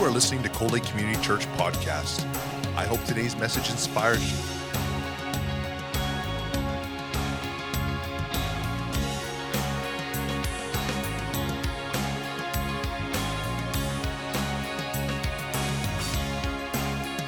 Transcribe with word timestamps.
You 0.00 0.06
are 0.06 0.10
listening 0.10 0.42
to 0.44 0.48
Cold 0.48 0.72
Lake 0.72 0.84
Community 0.84 1.22
Church 1.22 1.44
podcast. 1.58 2.24
I 2.74 2.86
hope 2.86 3.04
today's 3.04 3.36
message 3.36 3.68
inspires 3.68 4.32
you. 4.32 4.38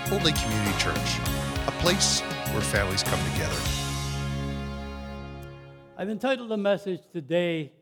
Cold 0.08 0.22
Lake 0.24 0.36
Community 0.36 0.78
Church, 0.78 1.18
a 1.66 1.72
place 1.82 2.20
where 2.52 2.62
families 2.62 3.02
come 3.02 3.20
together. 3.32 3.54
I've 5.98 6.08
entitled 6.08 6.48
the 6.48 6.56
message 6.56 7.02
today, 7.12 7.72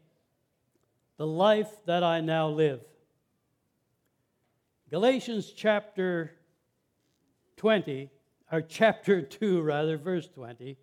The 1.17 1.29
Life 1.29 1.71
That 1.87 2.03
I 2.03 2.21
Now 2.21 2.49
Live. 2.49 2.81
Galatians 4.91 5.53
chapter 5.53 6.33
20, 7.59 8.11
or 8.51 8.61
chapter 8.61 9.23
2, 9.23 9.63
rather, 9.63 9.97
verse 9.97 10.27
20. 10.27 10.77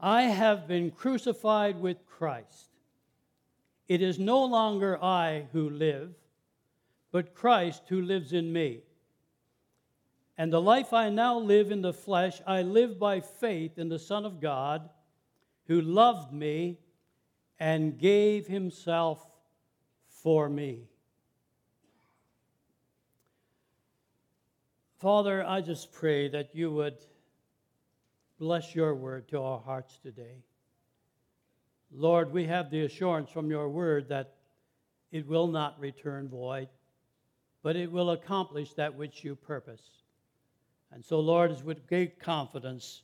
I 0.00 0.22
have 0.22 0.66
been 0.66 0.90
crucified 0.90 1.78
with 1.78 2.06
Christ. 2.06 2.70
It 3.86 4.00
is 4.00 4.18
no 4.18 4.42
longer 4.46 5.02
I 5.04 5.46
who 5.52 5.68
live, 5.68 6.14
but 7.12 7.34
Christ 7.34 7.82
who 7.88 8.00
lives 8.00 8.32
in 8.32 8.50
me. 8.50 8.80
And 10.38 10.50
the 10.50 10.62
life 10.62 10.94
I 10.94 11.10
now 11.10 11.38
live 11.38 11.70
in 11.70 11.82
the 11.82 11.92
flesh, 11.92 12.40
I 12.46 12.62
live 12.62 12.98
by 12.98 13.20
faith 13.20 13.76
in 13.76 13.90
the 13.90 13.98
Son 13.98 14.24
of 14.24 14.40
God, 14.40 14.88
who 15.66 15.82
loved 15.82 16.32
me 16.32 16.78
and 17.58 17.98
gave 17.98 18.46
himself 18.46 19.22
for 20.08 20.48
me. 20.48 20.88
Father, 24.98 25.44
I 25.46 25.60
just 25.60 25.92
pray 25.92 26.28
that 26.28 26.54
you 26.54 26.70
would 26.70 26.96
bless 28.38 28.74
your 28.74 28.94
word 28.94 29.28
to 29.28 29.40
our 29.40 29.60
hearts 29.60 29.98
today. 30.02 30.42
Lord, 31.92 32.32
we 32.32 32.46
have 32.46 32.70
the 32.70 32.84
assurance 32.84 33.30
from 33.30 33.50
your 33.50 33.68
word 33.68 34.08
that 34.08 34.34
it 35.12 35.26
will 35.26 35.48
not 35.48 35.78
return 35.78 36.28
void, 36.28 36.68
but 37.62 37.76
it 37.76 37.92
will 37.92 38.10
accomplish 38.10 38.72
that 38.74 38.94
which 38.94 39.22
you 39.22 39.36
purpose. 39.36 39.82
And 40.90 41.04
so, 41.04 41.20
Lord, 41.20 41.50
it's 41.50 41.62
with 41.62 41.86
great 41.86 42.18
confidence 42.18 43.02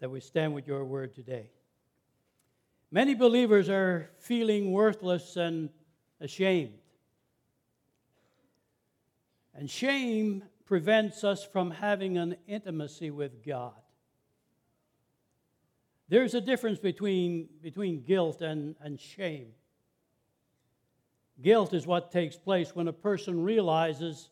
that 0.00 0.10
we 0.10 0.20
stand 0.20 0.54
with 0.54 0.66
your 0.66 0.86
word 0.86 1.14
today. 1.14 1.50
Many 2.90 3.14
believers 3.14 3.68
are 3.68 4.08
feeling 4.20 4.72
worthless 4.72 5.36
and 5.36 5.68
ashamed. 6.20 6.78
And 9.54 9.68
shame 9.68 10.44
prevents 10.68 11.24
us 11.24 11.42
from 11.42 11.70
having 11.70 12.18
an 12.18 12.36
intimacy 12.46 13.10
with 13.10 13.42
God. 13.44 13.72
There's 16.10 16.34
a 16.34 16.42
difference 16.42 16.78
between, 16.78 17.48
between 17.62 18.02
guilt 18.02 18.42
and, 18.42 18.76
and 18.82 19.00
shame. 19.00 19.48
Guilt 21.40 21.72
is 21.72 21.86
what 21.86 22.12
takes 22.12 22.36
place 22.36 22.76
when 22.76 22.86
a 22.86 22.92
person 22.92 23.42
realizes 23.42 24.28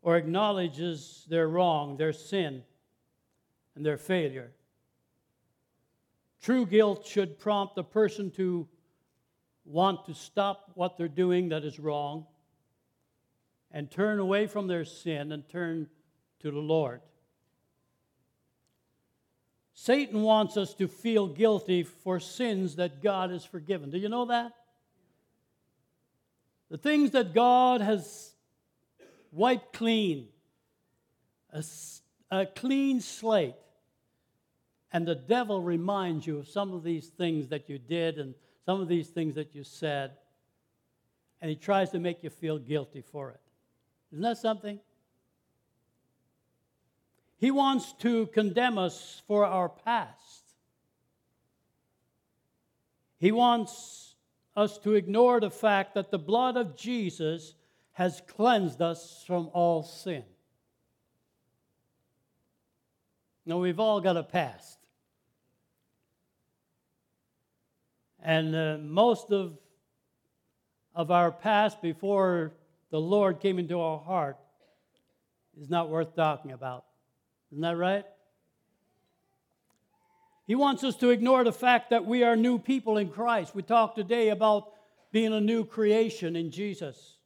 or 0.00 0.16
acknowledges 0.16 1.26
their 1.28 1.48
wrong, 1.48 1.96
their 1.96 2.12
sin, 2.12 2.62
and 3.74 3.84
their 3.84 3.98
failure. 3.98 4.52
True 6.40 6.66
guilt 6.66 7.04
should 7.04 7.36
prompt 7.36 7.74
the 7.74 7.82
person 7.82 8.30
to 8.32 8.68
want 9.64 10.04
to 10.06 10.14
stop 10.14 10.70
what 10.74 10.96
they're 10.96 11.08
doing 11.08 11.48
that 11.48 11.64
is 11.64 11.80
wrong 11.80 12.26
and 13.74 13.90
turn 13.90 14.20
away 14.20 14.46
from 14.46 14.68
their 14.68 14.84
sin 14.84 15.32
and 15.32 15.46
turn 15.48 15.88
to 16.38 16.50
the 16.52 16.60
Lord. 16.60 17.00
Satan 19.74 20.22
wants 20.22 20.56
us 20.56 20.74
to 20.74 20.86
feel 20.86 21.26
guilty 21.26 21.82
for 21.82 22.20
sins 22.20 22.76
that 22.76 23.02
God 23.02 23.30
has 23.30 23.44
forgiven. 23.44 23.90
Do 23.90 23.98
you 23.98 24.08
know 24.08 24.26
that? 24.26 24.52
The 26.70 26.78
things 26.78 27.10
that 27.10 27.34
God 27.34 27.80
has 27.80 28.32
wiped 29.32 29.72
clean, 29.72 30.28
a, 31.50 31.64
a 32.30 32.46
clean 32.46 33.00
slate, 33.00 33.56
and 34.92 35.04
the 35.04 35.16
devil 35.16 35.60
reminds 35.60 36.28
you 36.28 36.38
of 36.38 36.46
some 36.48 36.72
of 36.72 36.84
these 36.84 37.08
things 37.08 37.48
that 37.48 37.68
you 37.68 37.80
did 37.80 38.18
and 38.18 38.36
some 38.64 38.80
of 38.80 38.86
these 38.86 39.08
things 39.08 39.34
that 39.34 39.52
you 39.52 39.64
said, 39.64 40.12
and 41.40 41.50
he 41.50 41.56
tries 41.56 41.90
to 41.90 41.98
make 41.98 42.22
you 42.22 42.30
feel 42.30 42.58
guilty 42.58 43.02
for 43.02 43.30
it. 43.30 43.40
Isn't 44.14 44.22
that 44.22 44.38
something? 44.38 44.78
He 47.38 47.50
wants 47.50 47.94
to 47.94 48.26
condemn 48.26 48.78
us 48.78 49.20
for 49.26 49.44
our 49.44 49.68
past. 49.68 50.44
He 53.18 53.32
wants 53.32 54.14
us 54.54 54.78
to 54.78 54.94
ignore 54.94 55.40
the 55.40 55.50
fact 55.50 55.94
that 55.94 56.12
the 56.12 56.18
blood 56.20 56.56
of 56.56 56.76
Jesus 56.76 57.56
has 57.94 58.22
cleansed 58.28 58.80
us 58.80 59.24
from 59.26 59.50
all 59.52 59.82
sin. 59.82 60.22
Now, 63.44 63.58
we've 63.58 63.80
all 63.80 64.00
got 64.00 64.16
a 64.16 64.22
past. 64.22 64.78
And 68.22 68.54
uh, 68.54 68.78
most 68.80 69.32
of, 69.32 69.58
of 70.94 71.10
our 71.10 71.32
past 71.32 71.82
before 71.82 72.52
the 72.94 73.00
Lord 73.00 73.40
came 73.40 73.58
into 73.58 73.80
our 73.80 73.98
heart 73.98 74.36
is 75.60 75.68
not 75.68 75.88
worth 75.88 76.14
talking 76.14 76.52
about. 76.52 76.84
Isn't 77.50 77.62
that 77.62 77.76
right? 77.76 78.04
He 80.46 80.54
wants 80.54 80.84
us 80.84 80.94
to 80.98 81.10
ignore 81.10 81.42
the 81.42 81.50
fact 81.50 81.90
that 81.90 82.06
we 82.06 82.22
are 82.22 82.36
new 82.36 82.56
people 82.56 82.96
in 82.98 83.08
Christ. 83.08 83.52
We 83.52 83.62
talked 83.62 83.96
today 83.96 84.28
about 84.28 84.70
being 85.10 85.32
a 85.32 85.40
new 85.40 85.64
creation 85.64 86.36
in 86.36 86.52
Jesus. 86.52 87.16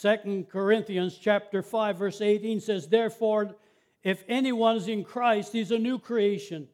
2 0.00 0.46
Corinthians 0.50 1.18
chapter 1.20 1.62
5 1.62 1.98
verse 1.98 2.22
18 2.22 2.60
says 2.60 2.88
therefore 2.88 3.56
if 4.02 4.24
anyone 4.26 4.76
is 4.76 4.88
in 4.88 5.04
Christ 5.04 5.52
he's 5.52 5.70
a 5.70 5.78
new 5.78 5.98
creation. 5.98 6.68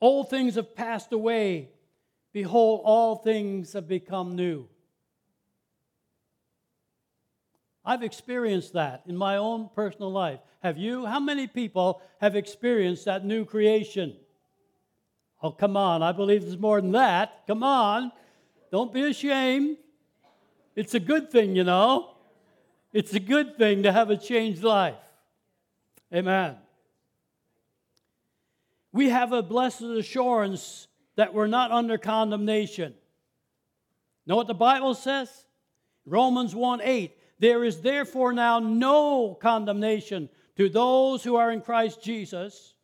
Old 0.00 0.30
things 0.30 0.54
have 0.54 0.76
passed 0.76 1.12
away 1.12 1.70
behold 2.32 2.82
all 2.84 3.16
things 3.16 3.72
have 3.72 3.88
become 3.88 4.36
new. 4.36 4.68
I've 7.86 8.02
experienced 8.02 8.72
that 8.72 9.04
in 9.06 9.16
my 9.16 9.36
own 9.36 9.70
personal 9.74 10.10
life. 10.10 10.40
Have 10.60 10.76
you? 10.76 11.06
How 11.06 11.20
many 11.20 11.46
people 11.46 12.02
have 12.20 12.34
experienced 12.34 13.04
that 13.04 13.24
new 13.24 13.44
creation? 13.44 14.16
Oh, 15.40 15.52
come 15.52 15.76
on. 15.76 16.02
I 16.02 16.10
believe 16.10 16.42
there's 16.42 16.58
more 16.58 16.80
than 16.80 16.90
that. 16.92 17.46
Come 17.46 17.62
on. 17.62 18.10
Don't 18.72 18.92
be 18.92 19.04
ashamed. 19.04 19.76
It's 20.74 20.94
a 20.94 21.00
good 21.00 21.30
thing, 21.30 21.54
you 21.54 21.62
know. 21.62 22.16
It's 22.92 23.14
a 23.14 23.20
good 23.20 23.56
thing 23.56 23.84
to 23.84 23.92
have 23.92 24.10
a 24.10 24.16
changed 24.16 24.64
life. 24.64 24.96
Amen. 26.12 26.56
We 28.92 29.10
have 29.10 29.32
a 29.32 29.42
blessed 29.42 29.82
assurance 29.82 30.88
that 31.14 31.34
we're 31.34 31.46
not 31.46 31.70
under 31.70 31.98
condemnation. 31.98 32.94
Know 34.26 34.34
what 34.34 34.48
the 34.48 34.54
Bible 34.54 34.94
says? 34.94 35.44
Romans 36.04 36.54
1 36.54 36.80
8. 36.82 37.15
There 37.38 37.64
is 37.64 37.82
therefore 37.82 38.32
now 38.32 38.58
no 38.58 39.34
condemnation 39.34 40.28
to 40.56 40.68
those 40.68 41.22
who 41.22 41.36
are 41.36 41.52
in 41.52 41.60
Christ 41.60 42.02
Jesus, 42.02 42.74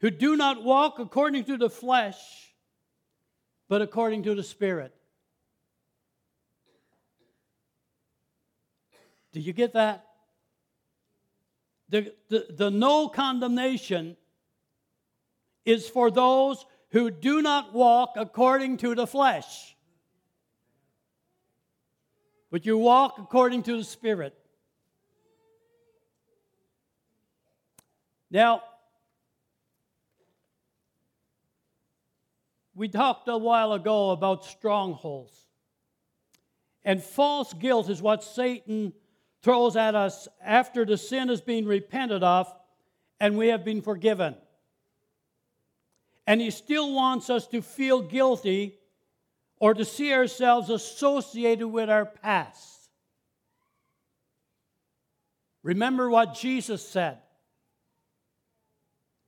who 0.00 0.10
do 0.10 0.36
not 0.36 0.62
walk 0.62 0.98
according 0.98 1.44
to 1.44 1.56
the 1.56 1.70
flesh, 1.70 2.54
but 3.68 3.82
according 3.82 4.24
to 4.24 4.34
the 4.34 4.42
Spirit. 4.42 4.94
Do 9.32 9.40
you 9.40 9.52
get 9.52 9.72
that? 9.72 10.06
The, 11.88 12.14
the, 12.28 12.46
the 12.50 12.70
no 12.70 13.08
condemnation 13.08 14.16
is 15.64 15.88
for 15.88 16.10
those 16.10 16.64
who 16.90 17.10
do 17.10 17.42
not 17.42 17.72
walk 17.72 18.12
according 18.16 18.76
to 18.78 18.94
the 18.94 19.06
flesh 19.06 19.73
but 22.54 22.64
you 22.64 22.78
walk 22.78 23.18
according 23.18 23.64
to 23.64 23.76
the 23.76 23.82
Spirit. 23.82 24.32
Now, 28.30 28.62
we 32.76 32.86
talked 32.86 33.26
a 33.26 33.36
while 33.36 33.72
ago 33.72 34.12
about 34.12 34.44
strongholds. 34.44 35.36
And 36.84 37.02
false 37.02 37.52
guilt 37.54 37.90
is 37.90 38.00
what 38.00 38.22
Satan 38.22 38.92
throws 39.42 39.74
at 39.74 39.96
us 39.96 40.28
after 40.40 40.84
the 40.84 40.96
sin 40.96 41.30
has 41.30 41.40
been 41.40 41.66
repented 41.66 42.22
of 42.22 42.54
and 43.18 43.36
we 43.36 43.48
have 43.48 43.64
been 43.64 43.82
forgiven. 43.82 44.36
And 46.24 46.40
he 46.40 46.52
still 46.52 46.94
wants 46.94 47.30
us 47.30 47.48
to 47.48 47.62
feel 47.62 48.00
guilty 48.00 48.78
or 49.58 49.74
to 49.74 49.84
see 49.84 50.12
ourselves 50.12 50.70
associated 50.70 51.68
with 51.68 51.88
our 51.88 52.06
past. 52.06 52.88
Remember 55.62 56.10
what 56.10 56.34
Jesus 56.34 56.86
said 56.86 57.18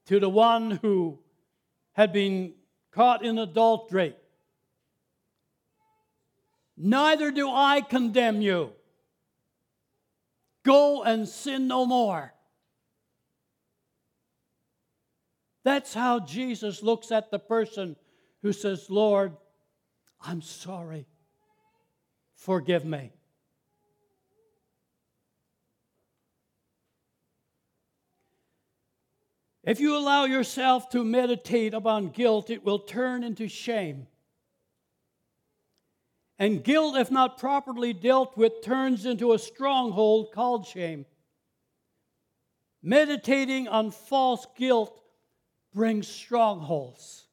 to 0.06 0.20
the 0.20 0.28
one 0.28 0.72
who 0.82 1.18
had 1.92 2.12
been 2.12 2.52
caught 2.92 3.24
in 3.24 3.38
adultery. 3.38 4.14
Neither 6.76 7.30
do 7.30 7.50
I 7.50 7.80
condemn 7.80 8.42
you. 8.42 8.72
Go 10.62 11.02
and 11.02 11.26
sin 11.26 11.68
no 11.68 11.86
more. 11.86 12.34
That's 15.64 15.94
how 15.94 16.20
Jesus 16.20 16.82
looks 16.82 17.10
at 17.10 17.30
the 17.30 17.38
person 17.38 17.96
who 18.42 18.52
says, 18.52 18.90
Lord, 18.90 19.36
I'm 20.20 20.42
sorry. 20.42 21.06
Forgive 22.34 22.84
me. 22.84 23.12
If 29.66 29.80
you 29.80 29.96
allow 29.96 30.26
yourself 30.26 30.90
to 30.90 31.02
meditate 31.02 31.74
upon 31.74 32.10
guilt, 32.10 32.50
it 32.50 32.64
will 32.64 32.78
turn 32.78 33.24
into 33.24 33.48
shame. 33.48 34.06
And 36.38 36.62
guilt, 36.62 36.96
if 36.96 37.10
not 37.10 37.38
properly 37.38 37.92
dealt 37.92 38.36
with, 38.36 38.62
turns 38.62 39.06
into 39.06 39.32
a 39.32 39.38
stronghold 39.38 40.30
called 40.32 40.66
shame. 40.66 41.04
Meditating 42.80 43.66
on 43.66 43.90
false 43.90 44.46
guilt 44.56 45.02
brings 45.74 46.06
strongholds. 46.06 47.25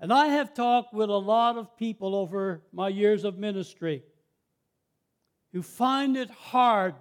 And 0.00 0.12
I 0.12 0.26
have 0.26 0.54
talked 0.54 0.92
with 0.92 1.08
a 1.08 1.16
lot 1.16 1.56
of 1.56 1.76
people 1.76 2.14
over 2.14 2.62
my 2.72 2.88
years 2.88 3.24
of 3.24 3.38
ministry 3.38 4.02
who 5.52 5.62
find 5.62 6.16
it 6.16 6.30
hard 6.30 6.94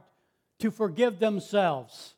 to 0.60 0.72
forgive 0.72 1.20
themselves. 1.20 2.14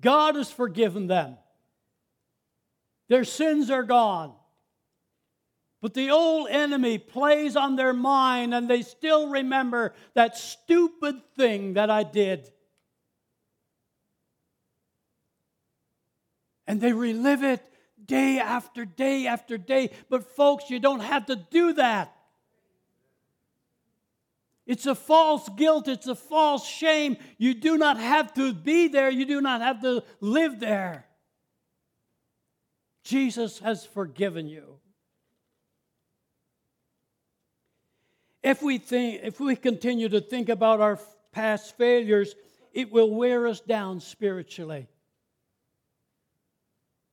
God 0.00 0.34
has 0.34 0.50
forgiven 0.50 1.06
them. 1.06 1.36
Their 3.08 3.24
sins 3.24 3.70
are 3.70 3.82
gone. 3.82 4.32
But 5.80 5.94
the 5.94 6.10
old 6.10 6.48
enemy 6.50 6.98
plays 6.98 7.56
on 7.56 7.76
their 7.76 7.92
mind 7.92 8.52
and 8.52 8.68
they 8.68 8.82
still 8.82 9.28
remember 9.28 9.94
that 10.14 10.36
stupid 10.36 11.16
thing 11.36 11.74
that 11.74 11.88
I 11.88 12.02
did. 12.02 12.50
And 16.66 16.80
they 16.80 16.92
relive 16.92 17.42
it 17.42 17.64
day 18.06 18.38
after 18.38 18.84
day 18.84 19.26
after 19.26 19.58
day. 19.58 19.90
But, 20.08 20.24
folks, 20.36 20.70
you 20.70 20.80
don't 20.80 21.00
have 21.00 21.26
to 21.26 21.36
do 21.36 21.74
that. 21.74 22.14
It's 24.66 24.86
a 24.86 24.94
false 24.94 25.48
guilt. 25.56 25.88
It's 25.88 26.06
a 26.06 26.14
false 26.14 26.66
shame. 26.66 27.16
You 27.38 27.54
do 27.54 27.76
not 27.76 27.98
have 27.98 28.32
to 28.34 28.54
be 28.54 28.88
there. 28.88 29.10
You 29.10 29.26
do 29.26 29.40
not 29.40 29.60
have 29.60 29.82
to 29.82 30.04
live 30.20 30.60
there. 30.60 31.06
Jesus 33.02 33.58
has 33.58 33.84
forgiven 33.84 34.46
you. 34.46 34.78
If 38.42 38.62
we, 38.62 38.78
think, 38.78 39.20
if 39.22 39.40
we 39.40 39.56
continue 39.56 40.08
to 40.08 40.20
think 40.20 40.48
about 40.48 40.80
our 40.80 40.98
past 41.32 41.76
failures, 41.76 42.34
it 42.72 42.92
will 42.92 43.10
wear 43.10 43.46
us 43.46 43.60
down 43.60 44.00
spiritually. 44.00 44.88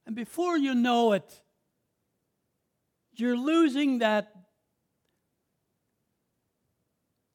And 0.08 0.16
before 0.16 0.58
you 0.58 0.74
know 0.74 1.12
it, 1.12 1.42
you're 3.14 3.36
losing 3.36 4.00
that 4.00 4.32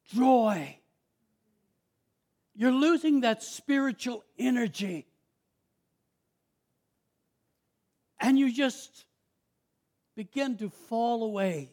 joy. 0.06 0.78
You're 2.54 2.72
losing 2.72 3.20
that 3.20 3.42
spiritual 3.42 4.24
energy. 4.38 5.06
And 8.19 8.38
you 8.38 8.50
just 8.50 9.04
begin 10.16 10.56
to 10.56 10.70
fall 10.70 11.24
away. 11.24 11.72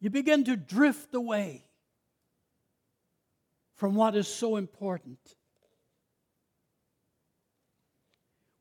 You 0.00 0.10
begin 0.10 0.42
to 0.44 0.56
drift 0.56 1.14
away 1.14 1.64
from 3.76 3.94
what 3.94 4.16
is 4.16 4.26
so 4.26 4.56
important. 4.56 5.20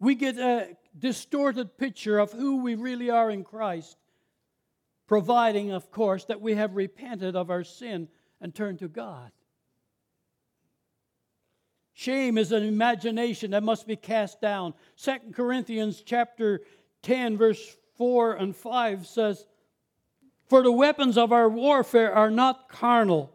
We 0.03 0.15
get 0.15 0.37
a 0.37 0.75
distorted 0.99 1.77
picture 1.77 2.19
of 2.19 2.33
who 2.33 2.57
we 2.57 2.75
really 2.75 3.09
are 3.09 3.31
in 3.31 3.45
Christ 3.45 3.95
providing, 5.07 5.71
of 5.71 5.91
course, 5.91 6.25
that 6.25 6.41
we 6.41 6.55
have 6.55 6.75
repented 6.75 7.37
of 7.37 7.49
our 7.49 7.63
sin 7.63 8.09
and 8.41 8.53
turned 8.53 8.79
to 8.79 8.89
God. 8.89 9.31
Shame 11.93 12.37
is 12.37 12.51
an 12.51 12.63
imagination 12.63 13.51
that 13.51 13.63
must 13.63 13.87
be 13.87 13.95
cast 13.95 14.41
down. 14.41 14.73
2 14.97 15.31
Corinthians 15.31 16.03
chapter 16.05 16.59
10 17.03 17.37
verse 17.37 17.77
4 17.95 18.33
and 18.33 18.53
5 18.53 19.07
says, 19.07 19.47
"For 20.49 20.63
the 20.63 20.71
weapons 20.73 21.17
of 21.17 21.31
our 21.31 21.47
warfare 21.47 22.13
are 22.13 22.31
not 22.31 22.67
carnal, 22.67 23.31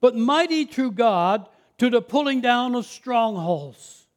but 0.00 0.14
mighty 0.14 0.66
through 0.66 0.92
God 0.92 1.48
to 1.78 1.90
the 1.90 2.00
pulling 2.00 2.40
down 2.40 2.76
of 2.76 2.86
strongholds." 2.86 4.07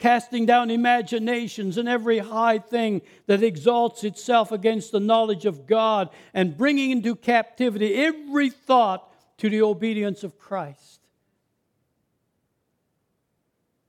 Casting 0.00 0.46
down 0.46 0.70
imaginations 0.70 1.76
and 1.76 1.88
every 1.88 2.18
high 2.18 2.58
thing 2.58 3.02
that 3.26 3.42
exalts 3.42 4.02
itself 4.02 4.50
against 4.50 4.90
the 4.90 4.98
knowledge 4.98 5.44
of 5.44 5.66
God, 5.66 6.08
and 6.34 6.56
bringing 6.56 6.90
into 6.90 7.14
captivity 7.14 7.94
every 7.94 8.50
thought 8.50 9.06
to 9.38 9.48
the 9.48 9.62
obedience 9.62 10.24
of 10.24 10.38
Christ. 10.38 11.00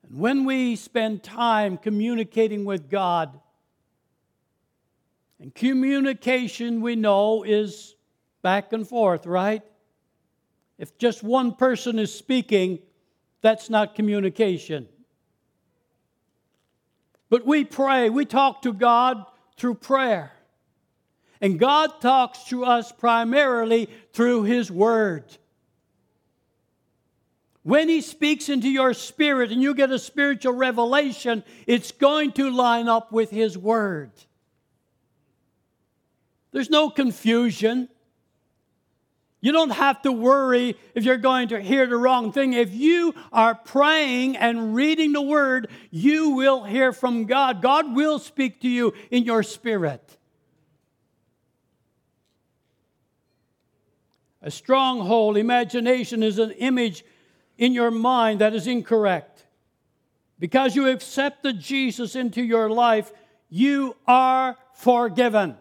And 0.04 0.20
when 0.20 0.46
we 0.46 0.76
spend 0.76 1.24
time 1.24 1.78
communicating 1.78 2.66
with 2.66 2.90
God, 2.90 3.40
and 5.40 5.56
communication 5.56 6.82
we 6.82 6.96
know 6.96 7.44
is 7.44 7.96
back 8.42 8.74
and 8.74 8.88
forth, 8.88 9.26
right? 9.26 9.64
If 10.78 10.98
just 10.98 11.24
one 11.24 11.56
person 11.56 11.98
is 12.00 12.14
speaking, 12.14 12.80
that's 13.42 13.70
not 13.70 13.96
communication. 13.96 14.88
But 17.32 17.48
we 17.48 17.64
pray, 17.64 18.10
we 18.10 18.26
talk 18.26 18.64
to 18.64 18.74
God 18.74 19.26
through 19.56 19.76
prayer. 19.76 20.34
And 21.40 21.58
God 21.58 22.02
talks 22.02 22.44
to 22.50 22.66
us 22.66 22.92
primarily 22.92 23.90
through 24.12 24.44
His 24.44 24.70
Word. 24.70 25.24
When 27.64 27.88
He 27.88 28.02
speaks 28.02 28.50
into 28.50 28.70
your 28.70 28.94
spirit 28.94 29.54
and 29.54 29.62
you 29.62 29.74
get 29.74 29.92
a 29.92 29.98
spiritual 29.98 30.54
revelation, 30.54 31.46
it's 31.68 31.94
going 31.94 32.34
to 32.34 32.50
line 32.50 32.90
up 32.90 33.14
with 33.14 33.32
His 33.32 33.58
Word. 33.58 34.12
There's 36.52 36.70
no 36.70 36.90
confusion. 36.90 37.88
You 39.42 39.52
don't 39.52 39.72
have 39.72 40.04
to 40.04 40.12
worry 40.12 40.78
if 40.94 41.04
you're 41.04 41.18
going 41.18 41.48
to 41.48 41.60
hear 41.60 41.88
the 41.88 41.98
wrong 41.98 42.32
thing. 42.32 42.54
If 42.54 42.74
you 42.74 43.16
are 43.34 43.56
praying 43.56 44.38
and 44.38 44.76
reading 44.76 45.14
the 45.14 45.22
word, 45.22 45.68
you 45.90 46.30
will 46.30 46.64
hear 46.64 46.94
from 46.94 47.26
God. 47.26 47.60
God 47.60 47.96
will 47.96 48.20
speak 48.20 48.62
to 48.62 48.70
you 48.70 48.94
in 49.10 49.24
your 49.24 49.42
spirit. 49.42 50.18
A 54.44 54.52
stronghold, 54.52 55.38
imagination, 55.38 56.22
is 56.22 56.38
an 56.38 56.52
image 56.52 57.04
in 57.58 57.74
your 57.74 57.92
mind 57.92 58.42
that 58.42 58.54
is 58.54 58.68
incorrect. 58.68 59.46
Because 60.38 60.76
you 60.76 60.88
accepted 60.88 61.60
Jesus 61.60 62.16
into 62.16 62.44
your 62.44 62.70
life, 62.70 63.12
you 63.50 63.96
are 64.08 64.56
forgiven. 64.74 65.58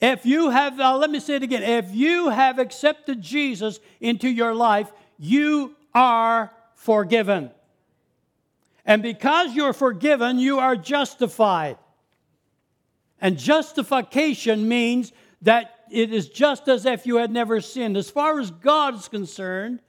If 0.00 0.24
you 0.24 0.50
have, 0.50 0.80
uh, 0.80 0.96
let 0.96 1.10
me 1.10 1.20
say 1.20 1.36
it 1.36 1.42
again, 1.42 1.62
if 1.62 1.94
you 1.94 2.30
have 2.30 2.58
accepted 2.58 3.20
Jesus 3.20 3.80
into 4.00 4.28
your 4.28 4.54
life, 4.54 4.90
you 5.18 5.76
are 5.94 6.50
forgiven. 6.74 7.50
And 8.86 9.02
because 9.02 9.54
you're 9.54 9.74
forgiven, 9.74 10.38
you 10.38 10.58
are 10.58 10.74
justified. 10.74 11.76
And 13.20 13.38
justification 13.38 14.68
means 14.68 15.12
that 15.42 15.74
it 15.90 16.12
is 16.12 16.28
just 16.28 16.68
as 16.68 16.86
if 16.86 17.06
you 17.06 17.16
had 17.16 17.30
never 17.30 17.60
sinned. 17.60 17.96
As 17.96 18.08
far 18.08 18.40
as 18.40 18.50
God 18.50 18.94
is 18.94 19.08
concerned, 19.08 19.80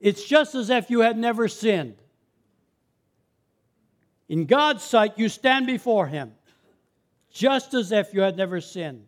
it's 0.00 0.24
just 0.24 0.54
as 0.54 0.70
if 0.70 0.88
you 0.88 1.00
had 1.00 1.18
never 1.18 1.48
sinned. 1.48 1.96
In 4.28 4.46
God's 4.46 4.82
sight, 4.82 5.18
you 5.18 5.28
stand 5.28 5.66
before 5.66 6.06
Him 6.06 6.32
just 7.30 7.74
as 7.74 7.92
if 7.92 8.14
you 8.14 8.20
had 8.20 8.36
never 8.36 8.60
sinned. 8.60 9.07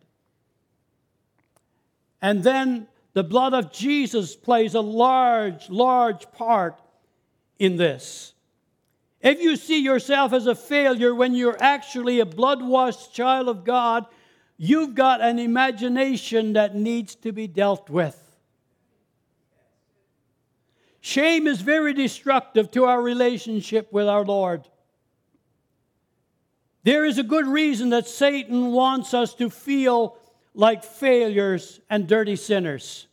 And 2.21 2.43
then 2.43 2.87
the 3.13 3.23
blood 3.23 3.53
of 3.53 3.71
Jesus 3.71 4.35
plays 4.35 4.75
a 4.75 4.81
large, 4.81 5.69
large 5.69 6.31
part 6.31 6.79
in 7.59 7.77
this. 7.77 8.33
If 9.21 9.39
you 9.41 9.55
see 9.55 9.83
yourself 9.83 10.33
as 10.33 10.47
a 10.47 10.55
failure 10.55 11.13
when 11.13 11.35
you're 11.35 11.61
actually 11.61 12.19
a 12.19 12.25
blood 12.25 12.61
washed 12.61 13.13
child 13.13 13.47
of 13.49 13.63
God, 13.63 14.05
you've 14.57 14.95
got 14.95 15.21
an 15.21 15.39
imagination 15.39 16.53
that 16.53 16.75
needs 16.75 17.15
to 17.15 17.31
be 17.31 17.47
dealt 17.47 17.89
with. 17.89 18.17
Shame 21.01 21.47
is 21.47 21.61
very 21.61 21.93
destructive 21.93 22.69
to 22.71 22.85
our 22.85 23.01
relationship 23.01 23.91
with 23.91 24.07
our 24.07 24.23
Lord. 24.23 24.67
There 26.83 27.05
is 27.05 27.17
a 27.17 27.23
good 27.23 27.47
reason 27.47 27.89
that 27.89 28.07
Satan 28.07 28.71
wants 28.71 29.13
us 29.13 29.33
to 29.35 29.49
feel 29.49 30.17
like 30.53 30.83
failures 30.83 31.79
and 31.89 32.07
dirty 32.07 32.35
sinners. 32.35 33.07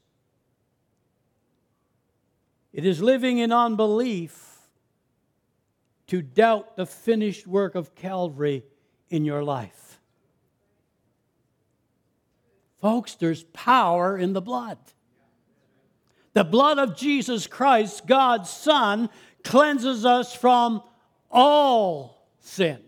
It 2.72 2.84
is 2.84 3.00
living 3.00 3.38
in 3.38 3.52
unbelief 3.52 4.58
to 6.08 6.22
doubt 6.22 6.76
the 6.76 6.86
finished 6.86 7.46
work 7.46 7.74
of 7.74 7.94
Calvary 7.94 8.64
in 9.10 9.24
your 9.24 9.42
life. 9.42 10.00
Folks, 12.80 13.14
there's 13.16 13.42
power 13.44 14.16
in 14.16 14.32
the 14.32 14.40
blood. 14.40 14.78
The 16.34 16.44
blood 16.44 16.78
of 16.78 16.96
Jesus 16.96 17.46
Christ, 17.46 18.06
God's 18.06 18.48
Son, 18.48 19.10
cleanses 19.42 20.04
us 20.04 20.34
from 20.34 20.82
all 21.30 22.28
sin. 22.40 22.78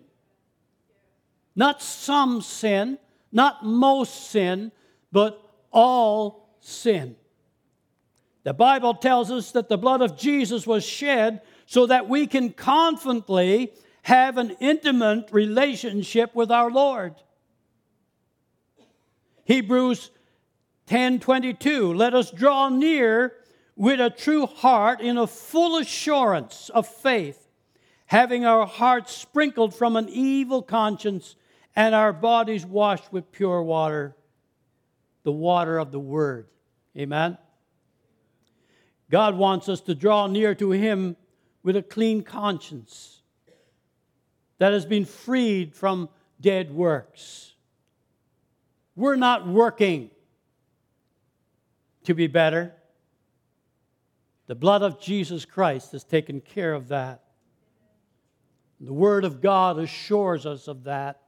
Not 1.57 1.83
some 1.83 2.42
sin, 2.42 2.99
not 3.32 3.64
most 3.64 4.30
sin, 4.30 4.72
but 5.12 5.40
all 5.72 6.56
sin. 6.60 7.16
The 8.42 8.54
Bible 8.54 8.94
tells 8.94 9.30
us 9.30 9.52
that 9.52 9.68
the 9.68 9.78
blood 9.78 10.00
of 10.00 10.16
Jesus 10.16 10.66
was 10.66 10.84
shed 10.84 11.42
so 11.66 11.87
that 11.87 12.08
we 12.08 12.26
can 12.26 12.52
confidently 12.52 13.72
have 14.02 14.38
an 14.38 14.56
intimate 14.60 15.28
relationship 15.30 16.34
with 16.34 16.50
our 16.50 16.70
Lord. 16.70 17.14
Hebrews 19.44 20.10
10:22 20.87 21.94
Let 21.94 22.14
us 22.14 22.30
draw 22.30 22.68
near 22.68 23.34
with 23.76 24.00
a 24.00 24.10
true 24.10 24.46
heart 24.46 25.00
in 25.00 25.16
a 25.16 25.26
full 25.26 25.76
assurance 25.76 26.70
of 26.70 26.87
faith 26.87 27.46
having 28.10 28.44
our 28.44 28.66
hearts 28.66 29.14
sprinkled 29.14 29.72
from 29.72 29.94
an 29.94 30.08
evil 30.08 30.62
conscience 30.62 31.37
and 31.77 31.95
our 31.95 32.12
bodies 32.12 32.67
washed 32.67 33.12
with 33.12 33.31
pure 33.33 33.62
water 33.62 34.17
the 35.23 35.33
water 35.33 35.79
of 35.79 35.93
the 35.93 36.00
word 36.00 36.49
amen 36.97 37.37
God 39.11 39.37
wants 39.37 39.69
us 39.69 39.81
to 39.83 39.95
draw 39.95 40.29
near 40.29 40.55
to 40.55 40.71
him 40.71 41.17
with 41.62 41.77
a 41.77 41.83
clean 41.83 42.23
conscience 42.23 43.23
that 44.59 44.73
has 44.73 44.87
been 44.87 45.05
freed 45.05 45.75
from 45.75 46.09
dead 46.41 46.71
works. 46.71 47.55
We're 48.95 49.17
not 49.17 49.49
working 49.49 50.11
to 52.05 52.15
be 52.15 52.29
better. 52.29 52.73
The 54.47 54.55
blood 54.55 54.83
of 54.83 55.00
Jesus 55.00 55.45
Christ 55.45 55.93
has 55.93 56.05
taken 56.05 56.41
care 56.41 56.73
of 56.73 56.89
that. 56.89 57.23
The 58.81 58.93
Word 58.93 59.25
of 59.25 59.41
God 59.41 59.79
assures 59.79 60.47
us 60.47 60.69
of 60.69 60.85
that. 60.85 61.21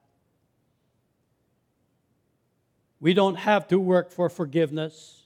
We 3.02 3.14
don't 3.14 3.34
have 3.34 3.66
to 3.66 3.80
work 3.80 4.12
for 4.12 4.28
forgiveness. 4.28 5.24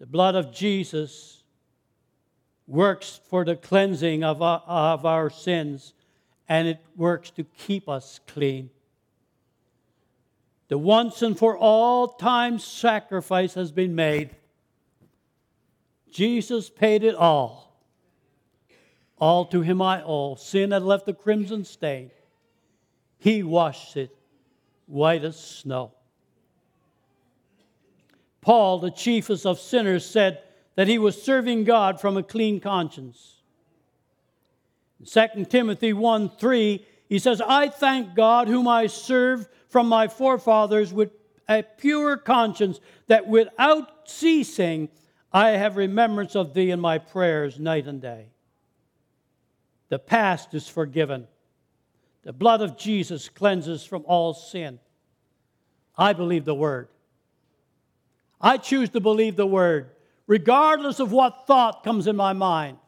The 0.00 0.06
blood 0.06 0.34
of 0.34 0.52
Jesus 0.52 1.42
works 2.66 3.22
for 3.30 3.42
the 3.42 3.56
cleansing 3.56 4.22
of 4.22 4.42
our, 4.42 4.62
of 4.66 5.06
our 5.06 5.30
sins, 5.30 5.94
and 6.46 6.68
it 6.68 6.78
works 6.94 7.30
to 7.30 7.44
keep 7.44 7.88
us 7.88 8.20
clean. 8.26 8.68
The 10.68 10.76
once 10.76 11.22
and 11.22 11.38
for 11.38 11.56
all 11.56 12.06
time 12.06 12.58
sacrifice 12.58 13.54
has 13.54 13.72
been 13.72 13.94
made. 13.94 14.36
Jesus 16.12 16.68
paid 16.68 17.02
it 17.02 17.14
all. 17.14 17.82
All 19.18 19.46
to 19.46 19.62
him 19.62 19.80
I 19.80 20.02
owe. 20.02 20.34
Sin 20.34 20.72
had 20.72 20.82
left 20.82 21.08
a 21.08 21.14
crimson 21.14 21.64
stain. 21.64 22.10
He 23.16 23.42
washed 23.42 23.96
it 23.96 24.14
white 24.84 25.24
as 25.24 25.40
snow. 25.40 25.92
Paul, 28.40 28.78
the 28.78 28.90
chiefest 28.90 29.44
of 29.46 29.58
sinners, 29.58 30.04
said, 30.04 30.42
that 30.76 30.88
he 30.88 30.98
was 30.98 31.20
serving 31.20 31.64
God 31.64 32.00
from 32.00 32.16
a 32.16 32.22
clean 32.22 32.60
conscience. 32.60 33.36
In 34.98 35.06
2 35.06 35.44
Timothy 35.46 35.92
1 35.92 36.30
3, 36.30 36.86
he 37.08 37.18
says, 37.18 37.40
I 37.40 37.68
thank 37.68 38.14
God 38.14 38.48
whom 38.48 38.68
I 38.68 38.86
serve 38.86 39.48
from 39.68 39.88
my 39.88 40.08
forefathers 40.08 40.92
with 40.92 41.10
a 41.48 41.62
pure 41.62 42.16
conscience, 42.16 42.80
that 43.08 43.26
without 43.26 44.08
ceasing 44.08 44.88
I 45.32 45.50
have 45.50 45.76
remembrance 45.76 46.34
of 46.36 46.54
thee 46.54 46.70
in 46.70 46.80
my 46.80 46.98
prayers 46.98 47.58
night 47.58 47.86
and 47.86 48.00
day. 48.00 48.28
The 49.88 49.98
past 49.98 50.54
is 50.54 50.68
forgiven. 50.68 51.26
The 52.22 52.32
blood 52.32 52.62
of 52.62 52.76
Jesus 52.76 53.28
cleanses 53.28 53.84
from 53.84 54.04
all 54.06 54.34
sin. 54.34 54.78
I 55.96 56.12
believe 56.12 56.44
the 56.44 56.54
word. 56.54 56.88
I 58.40 58.56
choose 58.56 58.88
to 58.90 59.00
believe 59.00 59.36
the 59.36 59.46
word 59.46 59.90
regardless 60.30 61.00
of 61.00 61.10
what 61.10 61.48
thought 61.48 61.82
comes 61.82 62.06
in 62.06 62.14
my 62.14 62.32
mind. 62.32 62.78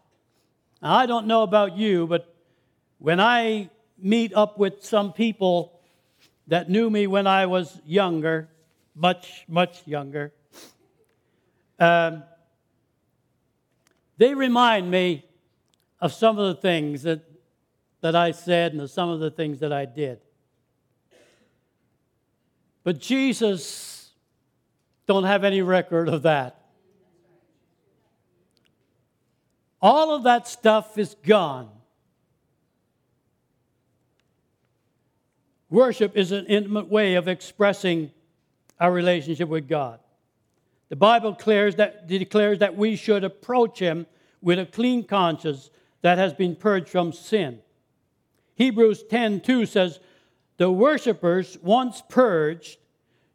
Now, 0.81 0.95
I 0.95 1.07
don't 1.07 1.27
know 1.27 1.43
about 1.43 1.77
you, 1.77 2.07
but 2.07 2.33
when 2.99 3.19
I 3.19 3.69
meet 3.99 4.33
up 4.33 4.59
with 4.59 4.85
some 4.85 5.13
people 5.13 5.81
that 6.47 6.71
knew 6.71 6.89
me 6.89 7.09
when 7.09 7.27
I 7.27 7.47
was 7.47 7.81
younger, 7.85 8.49
much, 8.95 9.45
much 9.49 9.85
younger, 9.89 10.33
um, 11.81 12.23
they 14.19 14.35
remind 14.35 14.89
me 14.89 15.25
of 16.01 16.13
some 16.13 16.39
of 16.39 16.55
the 16.55 16.63
things 16.63 17.03
that, 17.03 17.23
that 18.03 18.15
I 18.15 18.31
said 18.31 18.73
and 18.73 18.89
some 18.89 19.09
of 19.09 19.19
the 19.19 19.33
things 19.33 19.59
that 19.59 19.73
I 19.73 19.85
did. 19.85 20.21
But 22.85 23.01
Jesus 23.01 23.92
don't 25.07 25.25
have 25.25 25.45
any 25.45 25.63
record 25.63 26.09
of 26.09 26.23
that. 26.23 26.59
All 29.81 30.15
of 30.15 30.23
that 30.25 30.47
stuff 30.47 30.97
is 30.97 31.17
gone. 31.25 31.69
Worship 35.69 36.17
is 36.17 36.33
an 36.33 36.47
intimate 36.47 36.89
way 36.89 37.15
of 37.15 37.27
expressing 37.27 38.11
our 38.79 38.93
relationship 38.93 39.49
with 39.49 39.69
God. 39.69 39.99
The 40.89 40.97
Bible 40.97 41.33
declares 41.33 41.77
that, 41.77 42.07
declares 42.07 42.59
that 42.59 42.77
we 42.77 42.95
should 42.95 43.25
approach 43.25 43.79
Him 43.79 44.07
with 44.43 44.59
a 44.59 44.67
clean 44.67 45.05
conscience 45.05 45.71
that 46.03 46.19
has 46.19 46.35
been 46.35 46.55
purged 46.55 46.89
from 46.89 47.13
sin. 47.13 47.61
Hebrews 48.55 49.05
10:2 49.05 49.67
says, 49.67 49.99
"The 50.59 50.71
worshippers 50.71 51.59
once 51.63 52.03
purged 52.09 52.79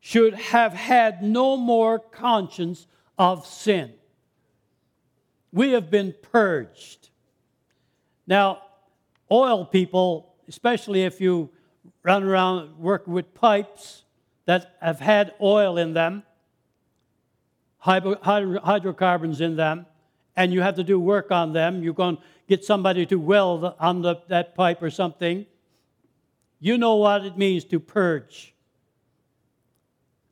should 0.09 0.33
have 0.35 0.71
had 0.71 1.21
no 1.21 1.57
more 1.57 1.99
conscience 1.99 2.87
of 3.17 3.45
sin." 3.45 3.93
We 5.51 5.71
have 5.71 5.89
been 5.91 6.13
purged. 6.21 7.09
Now, 8.25 8.61
oil 9.29 9.65
people, 9.65 10.35
especially 10.47 11.03
if 11.03 11.19
you 11.19 11.49
run 12.03 12.23
around 12.23 12.77
work 12.79 13.05
with 13.05 13.33
pipes 13.33 14.03
that 14.45 14.77
have 14.81 15.01
had 15.01 15.33
oil 15.41 15.77
in 15.77 15.93
them, 15.93 16.23
hydrocarbons 17.79 19.41
in 19.41 19.57
them, 19.57 19.85
and 20.37 20.53
you 20.53 20.61
have 20.61 20.75
to 20.75 20.83
do 20.83 20.97
work 20.99 21.31
on 21.31 21.51
them, 21.51 21.83
you're 21.83 21.93
going 21.93 22.15
to 22.15 22.23
get 22.47 22.63
somebody 22.63 23.05
to 23.07 23.17
weld 23.17 23.73
on 23.77 24.01
the, 24.01 24.15
that 24.29 24.55
pipe 24.55 24.81
or 24.81 24.89
something. 24.89 25.45
You 26.59 26.77
know 26.77 26.95
what 26.95 27.25
it 27.25 27.37
means 27.37 27.65
to 27.65 27.79
purge. 27.79 28.53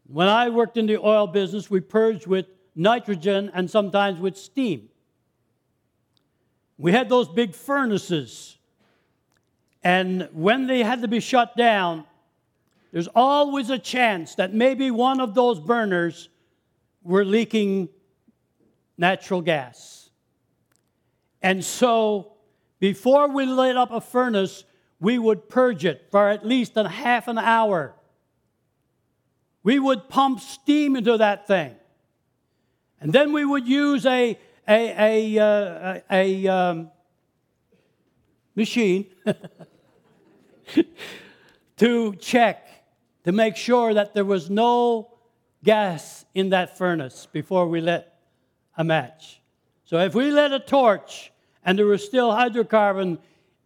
When 0.07 0.27
I 0.27 0.50
worked 0.50 0.77
in 0.77 0.85
the 0.85 0.97
oil 0.97 1.27
business, 1.27 1.69
we 1.69 1.79
purged 1.79 2.27
with 2.27 2.45
nitrogen 2.75 3.51
and 3.53 3.69
sometimes 3.69 4.19
with 4.19 4.38
steam. 4.38 4.89
We 6.77 6.91
had 6.91 7.09
those 7.09 7.27
big 7.27 7.55
furnaces. 7.55 8.57
And 9.83 10.29
when 10.33 10.67
they 10.67 10.83
had 10.83 11.01
to 11.01 11.07
be 11.07 11.19
shut 11.19 11.55
down, 11.55 12.05
there's 12.91 13.07
always 13.15 13.69
a 13.69 13.79
chance 13.79 14.35
that 14.35 14.53
maybe 14.53 14.91
one 14.91 15.19
of 15.19 15.33
those 15.35 15.59
burners 15.59 16.29
were 17.03 17.25
leaking 17.25 17.89
natural 18.97 19.41
gas. 19.41 20.09
And 21.41 21.63
so, 21.63 22.33
before 22.79 23.27
we 23.29 23.45
lit 23.45 23.77
up 23.77 23.91
a 23.91 24.01
furnace, 24.01 24.63
we 25.00 25.19
would 25.19 25.50
purge 25.50 25.85
it 25.85 26.07
for 26.09 26.29
at 26.29 26.45
least 26.45 26.77
a 26.77 26.88
half 26.88 27.27
an 27.27 27.38
hour. 27.38 27.93
We 29.65 29.79
would 29.79 30.10
pump 30.10 30.41
steam 30.41 30.95
into 30.95 31.17
that 31.17 31.48
thing. 31.48 31.75
And 33.01 33.12
then 33.12 33.34
we 33.34 33.43
would 33.43 33.67
use 33.67 34.05
a, 34.05 34.38
a, 34.67 35.38
a, 35.38 35.43
uh, 35.43 36.00
a, 36.12 36.48
um, 36.48 36.91
machine 38.53 39.07
to 41.77 42.13
check 42.17 42.67
to 43.24 43.31
make 43.31 43.55
sure 43.55 43.95
that 43.95 44.13
there 44.13 44.24
was 44.24 44.51
no 44.51 45.17
gas 45.63 46.25
in 46.36 46.51
that 46.51 46.77
furnace 46.77 47.27
before 47.31 47.67
we 47.67 47.81
lit 47.81 48.07
a 48.77 48.84
match. 48.84 49.41
So 49.86 49.98
if 49.98 50.13
we 50.13 50.29
lit 50.29 50.51
a 50.51 50.60
torch 50.60 51.31
and 51.63 51.79
there 51.79 51.88
was 51.88 52.05
still 52.05 52.29
hydrocarbon 52.29 53.17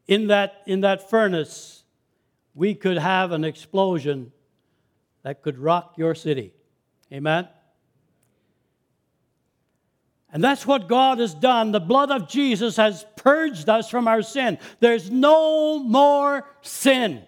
in 0.07 0.27
that, 0.27 0.61
in 0.65 0.79
that 0.79 1.09
furnace, 1.09 1.83
we 2.55 2.73
could 2.73 2.97
have 2.97 3.33
an 3.33 3.43
explosion 3.43 4.31
that 5.23 5.41
could 5.41 5.57
rock 5.57 5.93
your 5.97 6.15
city. 6.15 6.53
Amen? 7.11 7.47
And 10.31 10.43
that's 10.43 10.65
what 10.65 10.87
God 10.87 11.19
has 11.19 11.33
done. 11.33 11.71
The 11.71 11.79
blood 11.79 12.11
of 12.11 12.29
Jesus 12.29 12.77
has 12.77 13.05
purged 13.15 13.67
us 13.67 13.89
from 13.89 14.07
our 14.07 14.21
sin. 14.21 14.59
There's 14.79 15.09
no 15.09 15.79
more 15.79 16.45
sin. 16.61 17.23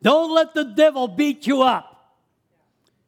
Don't 0.00 0.34
let 0.34 0.54
the 0.54 0.64
devil 0.64 1.06
beat 1.06 1.46
you 1.46 1.62
up. 1.62 2.16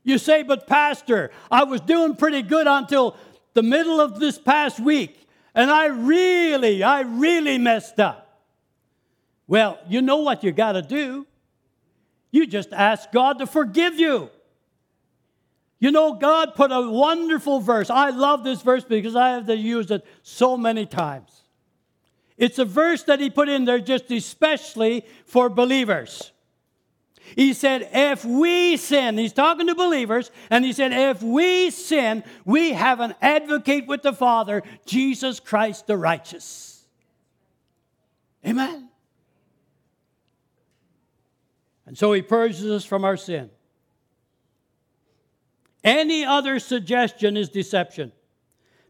You 0.04 0.18
say, 0.18 0.42
but 0.42 0.66
Pastor, 0.66 1.30
I 1.50 1.64
was 1.64 1.80
doing 1.80 2.14
pretty 2.14 2.42
good 2.42 2.66
until 2.66 3.16
the 3.54 3.62
middle 3.62 4.00
of 4.00 4.20
this 4.20 4.38
past 4.38 4.78
week, 4.78 5.26
and 5.54 5.70
I 5.70 5.86
really, 5.86 6.82
I 6.82 7.00
really 7.00 7.56
messed 7.56 7.98
up. 7.98 8.42
Well, 9.46 9.78
you 9.88 10.02
know 10.02 10.18
what 10.18 10.44
you 10.44 10.52
got 10.52 10.72
to 10.72 10.82
do. 10.82 11.26
You 12.34 12.48
just 12.48 12.72
ask 12.72 13.12
God 13.12 13.38
to 13.38 13.46
forgive 13.46 13.94
you. 13.94 14.28
You 15.78 15.92
know, 15.92 16.14
God 16.14 16.56
put 16.56 16.72
a 16.72 16.90
wonderful 16.90 17.60
verse. 17.60 17.90
I 17.90 18.10
love 18.10 18.42
this 18.42 18.60
verse 18.60 18.82
because 18.82 19.14
I 19.14 19.34
have 19.34 19.46
to 19.46 19.56
use 19.56 19.92
it 19.92 20.04
so 20.24 20.56
many 20.56 20.84
times. 20.84 21.42
It's 22.36 22.58
a 22.58 22.64
verse 22.64 23.04
that 23.04 23.20
He 23.20 23.30
put 23.30 23.48
in 23.48 23.66
there 23.66 23.78
just 23.78 24.10
especially 24.10 25.06
for 25.26 25.48
believers. 25.48 26.32
He 27.36 27.52
said, 27.52 27.88
if 27.92 28.24
we 28.24 28.78
sin, 28.78 29.16
he's 29.16 29.32
talking 29.32 29.68
to 29.68 29.76
believers, 29.76 30.32
and 30.50 30.64
he 30.64 30.72
said, 30.72 30.92
if 30.92 31.22
we 31.22 31.70
sin, 31.70 32.24
we 32.44 32.72
have 32.72 32.98
an 32.98 33.14
advocate 33.22 33.86
with 33.86 34.02
the 34.02 34.12
Father, 34.12 34.62
Jesus 34.86 35.38
Christ 35.38 35.86
the 35.86 35.96
righteous. 35.96 36.84
Amen. 38.44 38.83
And 41.94 41.98
so 42.00 42.12
he 42.12 42.22
purges 42.22 42.66
us 42.66 42.84
from 42.84 43.04
our 43.04 43.16
sin. 43.16 43.50
Any 45.84 46.24
other 46.24 46.58
suggestion 46.58 47.36
is 47.36 47.48
deception. 47.48 48.10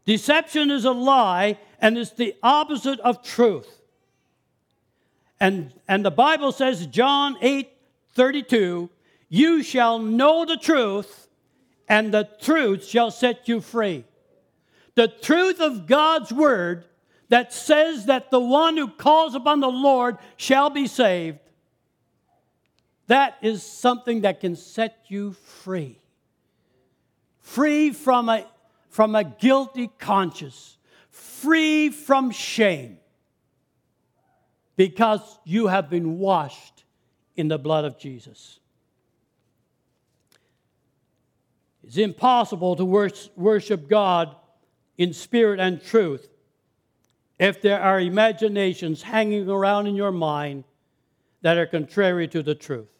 Deception 0.05 0.71
is 0.71 0.85
a 0.85 0.91
lie 0.91 1.59
and 1.79 1.99
it's 1.99 2.13
the 2.13 2.35
opposite 2.41 2.99
of 3.01 3.21
truth. 3.21 3.83
And, 5.39 5.71
and 5.87 6.03
the 6.03 6.09
Bible 6.09 6.51
says, 6.51 6.87
John 6.87 7.37
8 7.43 7.69
32, 8.15 8.89
you 9.29 9.61
shall 9.61 9.99
know 9.99 10.43
the 10.43 10.57
truth, 10.57 11.27
and 11.87 12.11
the 12.11 12.27
truth 12.41 12.87
shall 12.87 13.11
set 13.11 13.47
you 13.47 13.61
free. 13.61 14.03
The 14.95 15.09
truth 15.09 15.59
of 15.59 15.85
God's 15.85 16.33
word 16.33 16.85
that 17.29 17.53
says 17.53 18.07
that 18.07 18.31
the 18.31 18.39
one 18.39 18.77
who 18.77 18.87
calls 18.87 19.35
upon 19.35 19.59
the 19.59 19.67
Lord 19.67 20.17
shall 20.37 20.71
be 20.71 20.87
saved, 20.87 21.37
that 23.07 23.37
is 23.41 23.63
something 23.63 24.21
that 24.21 24.39
can 24.39 24.55
set 24.55 25.05
you 25.07 25.33
free. 25.33 25.99
Free 27.39 27.91
from 27.91 28.29
a, 28.29 28.45
from 28.89 29.15
a 29.15 29.23
guilty 29.23 29.89
conscience, 29.99 30.77
free 31.09 31.89
from 31.89 32.31
shame, 32.31 32.97
because 34.75 35.39
you 35.45 35.67
have 35.67 35.89
been 35.89 36.17
washed 36.17 36.83
in 37.35 37.47
the 37.47 37.59
blood 37.59 37.85
of 37.85 37.99
Jesus. 37.99 38.59
It's 41.83 41.97
impossible 41.97 42.75
to 42.77 42.85
worship 43.35 43.87
God 43.87 44.35
in 44.97 45.13
spirit 45.13 45.59
and 45.59 45.83
truth 45.83 46.27
if 47.37 47.61
there 47.61 47.79
are 47.79 47.99
imaginations 47.99 49.03
hanging 49.03 49.49
around 49.49 49.87
in 49.87 49.95
your 49.95 50.11
mind 50.11 50.63
that 51.41 51.57
are 51.57 51.67
contrary 51.67 52.27
to 52.29 52.41
the 52.41 52.55
truth. 52.55 52.94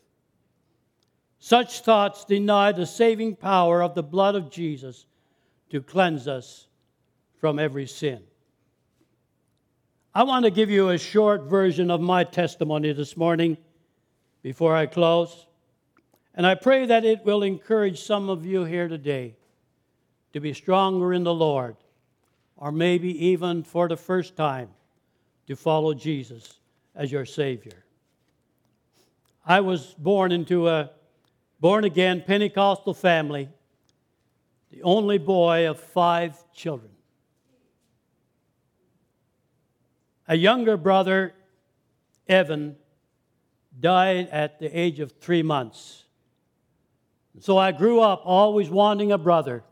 Such 1.46 1.82
thoughts 1.82 2.26
deny 2.26 2.72
the 2.72 2.88
saving 2.88 3.36
power 3.36 3.84
of 3.84 3.94
the 3.94 4.02
blood 4.02 4.34
of 4.34 4.50
Jesus 4.50 5.06
to 5.70 5.80
cleanse 5.80 6.28
us 6.28 6.66
from 7.40 7.60
every 7.60 7.86
sin. 7.86 8.24
I 10.16 10.24
want 10.24 10.46
to 10.46 10.50
give 10.50 10.72
you 10.72 10.90
a 10.90 10.98
short 10.98 11.44
version 11.44 11.92
of 11.92 12.02
my 12.02 12.24
testimony 12.24 12.94
this 12.94 13.16
morning 13.16 13.58
before 14.42 14.76
I 14.76 14.88
close. 14.88 15.46
And 16.34 16.48
I 16.48 16.56
pray 16.56 16.88
that 16.88 17.06
it 17.06 17.24
will 17.24 17.44
encourage 17.44 18.02
some 18.02 18.28
of 18.28 18.44
you 18.44 18.64
here 18.64 18.88
today 18.88 19.36
to 20.34 20.40
be 20.40 20.52
stronger 20.52 21.14
in 21.14 21.24
the 21.24 21.32
Lord, 21.32 21.76
or 22.58 22.72
maybe 22.72 23.28
even 23.28 23.62
for 23.62 23.88
the 23.88 23.98
first 23.98 24.36
time 24.36 24.70
to 25.46 25.56
follow 25.56 25.94
Jesus 25.94 26.60
as 26.96 27.12
your 27.12 27.26
Savior. 27.26 27.86
I 29.46 29.60
was 29.60 29.94
born 30.00 30.32
into 30.32 30.68
a 30.68 30.90
born 31.60 31.84
again 31.84 32.24
Pentecostal 32.26 32.94
family, 32.94 33.50
the 34.72 34.84
only 34.84 35.18
boy 35.18 35.70
of 35.70 35.80
five 35.80 36.36
children. 36.54 36.92
A 40.28 40.36
younger 40.36 40.76
brother, 40.76 41.34
Evan, 42.28 42.76
died 43.80 44.30
at 44.30 44.60
the 44.60 44.68
age 44.68 45.00
of 45.00 45.12
three 45.14 45.44
months. 45.44 46.04
So 47.40 47.58
I 47.58 47.72
grew 47.72 48.00
up 48.00 48.22
always 48.24 48.70
wanting 48.70 49.12
a 49.12 49.18
brother, 49.18 49.64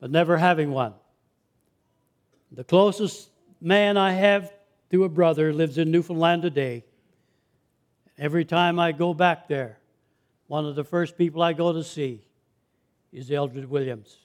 but 0.00 0.10
never 0.10 0.36
having 0.36 0.70
one. 0.70 0.94
The 2.52 2.64
closest 2.64 3.30
man 3.60 3.96
I 3.96 4.12
have 4.12 4.52
to 4.90 5.04
a 5.04 5.08
brother 5.08 5.52
lives 5.52 5.76
in 5.76 5.90
Newfoundland 5.90 6.42
today. 6.42 6.84
Every 8.16 8.44
time 8.44 8.78
I 8.78 8.92
go 8.92 9.12
back 9.12 9.48
there, 9.48 9.77
one 10.48 10.66
of 10.66 10.74
the 10.74 10.84
first 10.84 11.16
people 11.16 11.42
I 11.42 11.52
go 11.52 11.72
to 11.72 11.84
see 11.84 12.22
is 13.12 13.30
Eldred 13.30 13.70
Williams. 13.70 14.16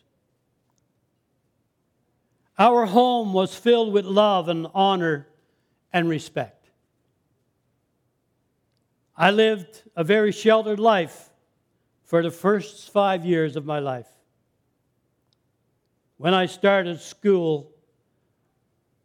Our 2.58 2.86
home 2.86 3.34
was 3.34 3.56
filled 3.56 3.94
with 3.94 4.06
love 4.06 4.50
and 4.50 4.68
honor 4.74 5.28
and 5.92 6.10
respect. 6.10 6.70
I 9.16 9.32
lived 9.32 9.84
a 9.96 10.04
very 10.04 10.32
sheltered 10.32 10.80
life 10.80 11.30
for 12.04 12.24
the 12.24 12.32
first 12.32 12.92
five 12.92 13.26
years 13.26 13.56
of 13.56 13.66
my 13.66 13.80
life. 13.80 14.08
When 16.18 16.34
I 16.34 16.46
started 16.46 17.00
school, 17.00 17.72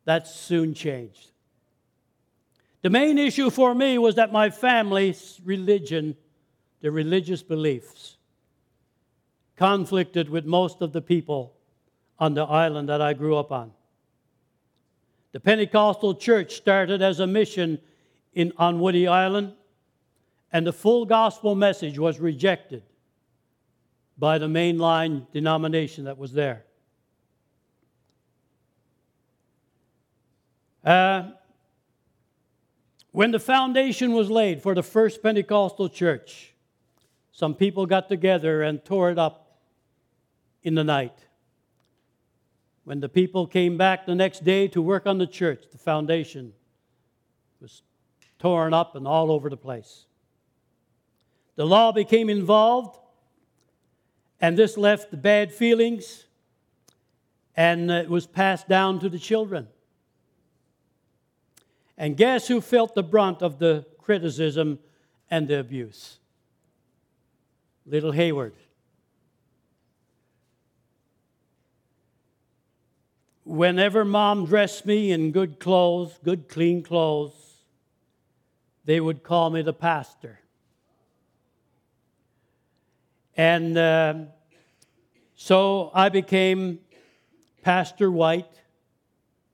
that 0.04 0.26
soon 0.26 0.72
changed. 0.72 1.31
The 2.83 2.90
main 2.90 3.18
issue 3.18 3.50
for 3.50 3.74
me 3.74 3.98
was 3.98 4.14
that 4.14 4.33
my 4.33 4.50
family's 4.50 5.40
religion, 5.44 6.16
the 6.81 6.91
religious 6.91 7.43
beliefs, 7.43 8.17
conflicted 9.57 10.29
with 10.29 10.45
most 10.45 10.81
of 10.81 10.93
the 10.93 11.03
people 11.03 11.55
on 12.19 12.35
the 12.35 12.45
island 12.45 12.88
that 12.88 13.01
I 13.01 13.12
grew 13.12 13.37
up 13.37 13.51
on. 13.51 13.73
The 15.33 15.41
Pentecostal 15.41 16.14
church 16.14 16.57
started 16.57 17.03
as 17.03 17.21
a 17.21 17.27
mission 17.27 17.79
in, 18.35 18.53
on 18.57 18.81
Woody 18.81 19.07
Island 19.07 19.53
and 20.53 20.67
the 20.67 20.73
full 20.73 21.05
gospel 21.05 21.55
message 21.55 21.99
was 21.99 22.21
rejected 22.21 22.83
by 24.17 24.38
the 24.38 24.47
mainline 24.47 25.31
denomination 25.33 26.05
that 26.05 26.19
was 26.19 26.33
there. 26.33 26.64
Uh, 30.85 31.31
when 33.12 33.31
the 33.31 33.38
foundation 33.38 34.12
was 34.12 34.31
laid 34.31 34.62
for 34.62 34.75
the 34.75 34.83
first 34.83 35.23
Pentecostal 35.23 35.88
church, 35.88 36.55
some 37.38 37.55
people 37.55 37.87
got 37.87 38.09
together 38.09 38.64
and 38.64 38.85
tore 38.85 39.12
it 39.12 39.18
up 39.18 39.61
in 40.64 40.74
the 40.74 40.83
night. 40.83 41.16
When 42.83 42.98
the 42.98 43.09
people 43.09 43.46
came 43.46 43.77
back 43.77 44.07
the 44.07 44.16
next 44.16 44.42
day 44.42 44.66
to 44.66 44.83
work 44.83 45.07
on 45.07 45.18
the 45.18 45.27
church, 45.29 45.62
the 45.70 45.79
foundation 45.79 46.53
was 47.61 47.83
torn 48.40 48.74
up 48.74 48.96
and 48.96 49.07
all 49.07 49.31
over 49.31 49.48
the 49.48 49.57
place. 49.57 50.07
The 51.55 51.64
law 51.64 51.92
became 51.92 52.29
involved, 52.29 52.98
and 54.40 54.59
this 54.59 54.77
left 54.77 55.12
the 55.12 55.16
bad 55.16 55.55
feelings, 55.55 56.27
and 57.57 57.88
it 57.88 58.11
was 58.11 58.27
passed 58.27 58.66
down 58.68 58.98
to 58.98 59.09
the 59.09 59.18
children. 59.20 59.68
And 61.96 62.16
guess 62.16 62.48
who 62.48 62.61
felt 62.61 62.96
the 62.96 63.05
brunt 63.05 63.42
of 63.42 63.61
the 63.61 63.87
criticism 63.96 64.81
and 65.31 65.46
the 65.46 65.61
abuse? 65.61 66.18
Little 67.88 68.12
Hayward. 68.12 68.55
whenever 73.48 74.05
mom 74.05 74.44
dressed 74.44 74.85
me 74.85 75.11
in 75.11 75.33
good 75.33 75.59
clothes, 75.59 76.18
good 76.22 76.48
clean 76.48 76.83
clothes, 76.83 77.33
they 78.85 79.01
would 79.01 79.22
call 79.22 79.48
me 79.48 79.62
the 79.62 79.72
pastor. 79.72 80.38
And 83.37 83.79
uh, 83.79 84.14
so 85.35 85.90
I 85.94 86.11
became 86.11 86.81
Pastor 87.62 88.11
White. 88.11 88.61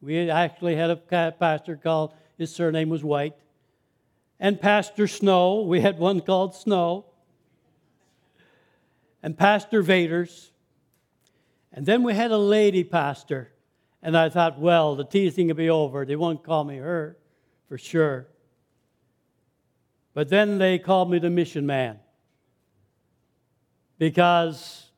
We 0.02 0.28
actually 0.28 0.74
had 0.74 0.90
a 0.90 0.96
pastor 1.38 1.76
called, 1.76 2.14
his 2.36 2.52
surname 2.52 2.88
was 2.88 3.04
White. 3.04 3.36
And 4.40 4.60
Pastor 4.60 5.06
Snow, 5.06 5.62
we 5.62 5.80
had 5.80 5.98
one 5.98 6.20
called 6.20 6.56
Snow. 6.56 7.06
And 9.24 9.38
Pastor 9.38 9.82
Vaders. 9.82 10.50
And 11.72 11.86
then 11.86 12.02
we 12.02 12.12
had 12.12 12.30
a 12.30 12.36
lady 12.36 12.84
pastor. 12.84 13.50
And 14.02 14.14
I 14.18 14.28
thought, 14.28 14.60
well, 14.60 14.96
the 14.96 15.04
teasing 15.04 15.46
will 15.46 15.54
be 15.54 15.70
over. 15.70 16.04
They 16.04 16.14
won't 16.14 16.44
call 16.44 16.62
me 16.62 16.76
her 16.76 17.16
for 17.66 17.78
sure. 17.78 18.26
But 20.12 20.28
then 20.28 20.58
they 20.58 20.78
called 20.78 21.10
me 21.10 21.18
the 21.18 21.30
mission 21.30 21.64
man 21.64 22.00
because 23.98 24.90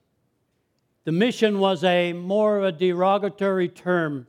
the 1.05 1.13
mission 1.13 1.61
was 1.61 1.85
a 1.85 2.13
more 2.13 2.59
of 2.59 2.65
a 2.65 2.73
derogatory 2.73 3.69
term. 3.69 4.27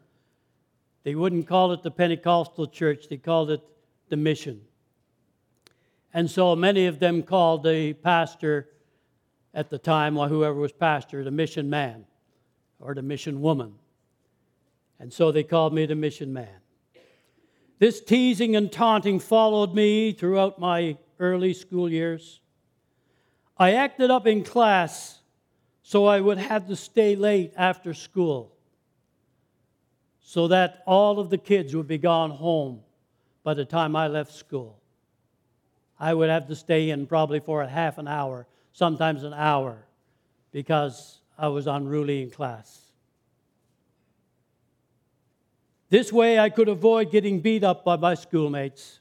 They 1.01 1.15
wouldn't 1.15 1.47
call 1.47 1.73
it 1.73 1.81
the 1.81 1.89
Pentecostal 1.89 2.67
church, 2.67 3.09
they 3.09 3.17
called 3.17 3.49
it 3.49 3.61
the 4.09 4.15
mission. 4.15 4.61
And 6.13 6.29
so 6.29 6.55
many 6.55 6.85
of 6.85 6.99
them 6.99 7.23
called 7.23 7.63
the 7.63 7.93
pastor 7.93 8.69
at 9.53 9.69
the 9.69 9.77
time, 9.77 10.17
or 10.17 10.27
whoever 10.27 10.55
was 10.55 10.71
pastor, 10.71 11.23
the 11.23 11.31
mission 11.31 11.69
man 11.69 12.05
or 12.79 12.93
the 12.93 13.01
mission 13.01 13.41
woman. 13.41 13.73
And 14.99 15.11
so 15.11 15.31
they 15.31 15.43
called 15.43 15.73
me 15.73 15.85
the 15.85 15.95
mission 15.95 16.33
man. 16.33 16.59
This 17.79 18.01
teasing 18.01 18.55
and 18.55 18.71
taunting 18.71 19.19
followed 19.19 19.73
me 19.73 20.11
throughout 20.11 20.59
my 20.59 20.97
early 21.19 21.53
school 21.53 21.89
years. 21.89 22.39
I 23.57 23.73
acted 23.73 24.11
up 24.11 24.27
in 24.27 24.43
class 24.43 25.19
so 25.83 26.05
I 26.05 26.19
would 26.19 26.37
have 26.37 26.67
to 26.67 26.75
stay 26.75 27.15
late 27.15 27.53
after 27.55 27.93
school 27.93 28.53
so 30.19 30.49
that 30.49 30.83
all 30.85 31.19
of 31.19 31.29
the 31.29 31.37
kids 31.37 31.75
would 31.75 31.87
be 31.87 31.97
gone 31.97 32.31
home 32.31 32.81
by 33.43 33.53
the 33.53 33.63
time 33.63 33.95
I 33.95 34.07
left 34.07 34.33
school. 34.33 34.79
I 35.99 36.13
would 36.13 36.29
have 36.29 36.47
to 36.47 36.55
stay 36.55 36.89
in 36.89 37.07
probably 37.07 37.39
for 37.39 37.61
a 37.61 37.67
half 37.67 37.97
an 37.97 38.07
hour, 38.07 38.45
sometimes 38.77 39.23
an 39.23 39.33
hour, 39.33 39.75
because 40.51 41.21
I 41.35 41.47
was 41.47 41.65
unruly 41.65 42.21
in 42.21 42.29
class. 42.29 42.91
This 45.89 46.13
way, 46.13 46.37
I 46.37 46.51
could 46.51 46.69
avoid 46.69 47.09
getting 47.09 47.39
beat 47.39 47.63
up 47.63 47.83
by 47.83 47.95
my 47.95 48.13
schoolmates. 48.13 48.99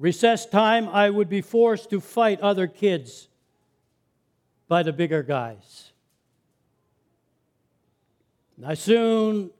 Recess 0.00 0.44
time, 0.44 0.88
I 0.88 1.08
would 1.08 1.28
be 1.28 1.40
forced 1.40 1.88
to 1.90 2.00
fight 2.00 2.40
other 2.40 2.66
kids 2.66 3.28
by 4.66 4.82
the 4.82 4.92
bigger 4.92 5.22
guys. 5.22 5.92
And 8.56 8.66
I 8.66 8.74
soon 8.74 9.50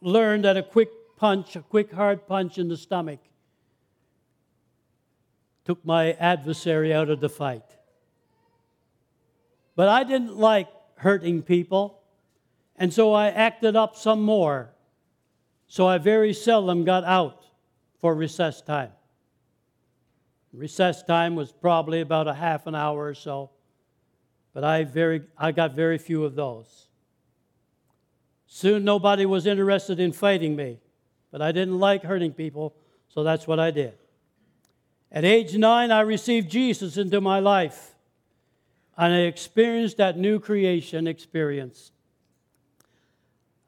learned 0.00 0.46
that 0.46 0.56
a 0.56 0.64
quick 0.64 0.88
punch, 1.16 1.54
a 1.54 1.60
quick 1.60 1.92
hard 1.92 2.26
punch 2.26 2.58
in 2.58 2.66
the 2.66 2.76
stomach, 2.76 3.20
took 5.68 5.84
my 5.84 6.12
adversary 6.12 6.94
out 6.94 7.10
of 7.10 7.20
the 7.20 7.28
fight. 7.28 7.76
But 9.76 9.86
I 9.86 10.02
didn't 10.02 10.34
like 10.34 10.66
hurting 10.94 11.42
people, 11.42 12.00
and 12.76 12.90
so 12.90 13.12
I 13.12 13.28
acted 13.28 13.76
up 13.76 13.94
some 13.94 14.22
more. 14.22 14.70
So 15.66 15.86
I 15.86 15.98
very 15.98 16.32
seldom 16.32 16.86
got 16.86 17.04
out 17.04 17.44
for 18.00 18.14
recess 18.14 18.62
time. 18.62 18.92
Recess 20.54 21.02
time 21.02 21.36
was 21.36 21.52
probably 21.52 22.00
about 22.00 22.28
a 22.28 22.34
half 22.34 22.66
an 22.66 22.74
hour 22.74 23.04
or 23.04 23.12
so, 23.12 23.50
but 24.54 24.64
I, 24.64 24.84
very, 24.84 25.20
I 25.36 25.52
got 25.52 25.74
very 25.74 25.98
few 25.98 26.24
of 26.24 26.34
those. 26.34 26.88
Soon 28.46 28.84
nobody 28.84 29.26
was 29.26 29.44
interested 29.44 30.00
in 30.00 30.12
fighting 30.12 30.56
me, 30.56 30.80
but 31.30 31.42
I 31.42 31.52
didn't 31.52 31.78
like 31.78 32.04
hurting 32.04 32.32
people, 32.32 32.74
so 33.10 33.22
that's 33.22 33.46
what 33.46 33.60
I 33.60 33.70
did. 33.70 33.92
At 35.10 35.24
age 35.24 35.56
nine, 35.56 35.90
I 35.90 36.00
received 36.00 36.50
Jesus 36.50 36.96
into 36.96 37.20
my 37.20 37.38
life, 37.38 37.94
and 38.96 39.12
I 39.12 39.20
experienced 39.20 39.96
that 39.96 40.18
new 40.18 40.38
creation 40.38 41.06
experience. 41.06 41.92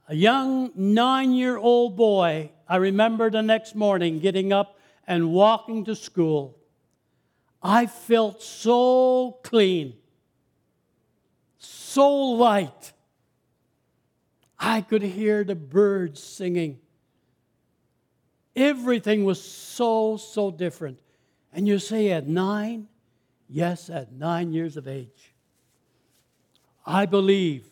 A 0.08 0.14
young 0.14 0.70
nine 0.74 1.32
year 1.32 1.56
old 1.56 1.96
boy, 1.96 2.50
I 2.68 2.76
remember 2.76 3.30
the 3.30 3.42
next 3.42 3.74
morning 3.74 4.18
getting 4.18 4.52
up 4.52 4.78
and 5.06 5.32
walking 5.32 5.84
to 5.86 5.94
school 5.94 6.60
I 7.62 7.86
felt 7.86 8.42
so 8.42 9.38
clean, 9.42 9.94
so 11.58 12.10
light. 12.10 12.92
I 14.58 14.80
could 14.82 15.02
hear 15.02 15.44
the 15.44 15.54
birds 15.54 16.22
singing. 16.22 16.78
Everything 18.54 19.24
was 19.24 19.42
so, 19.42 20.16
so 20.16 20.50
different. 20.50 20.98
And 21.52 21.66
you 21.66 21.78
say 21.78 22.10
at 22.12 22.26
nine? 22.26 22.88
Yes, 23.48 23.90
at 23.90 24.12
nine 24.12 24.52
years 24.52 24.76
of 24.76 24.86
age. 24.86 25.34
I 26.86 27.06
believe 27.06 27.66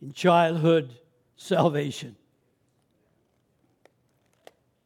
in 0.00 0.12
childhood 0.12 0.94
salvation. 1.36 2.16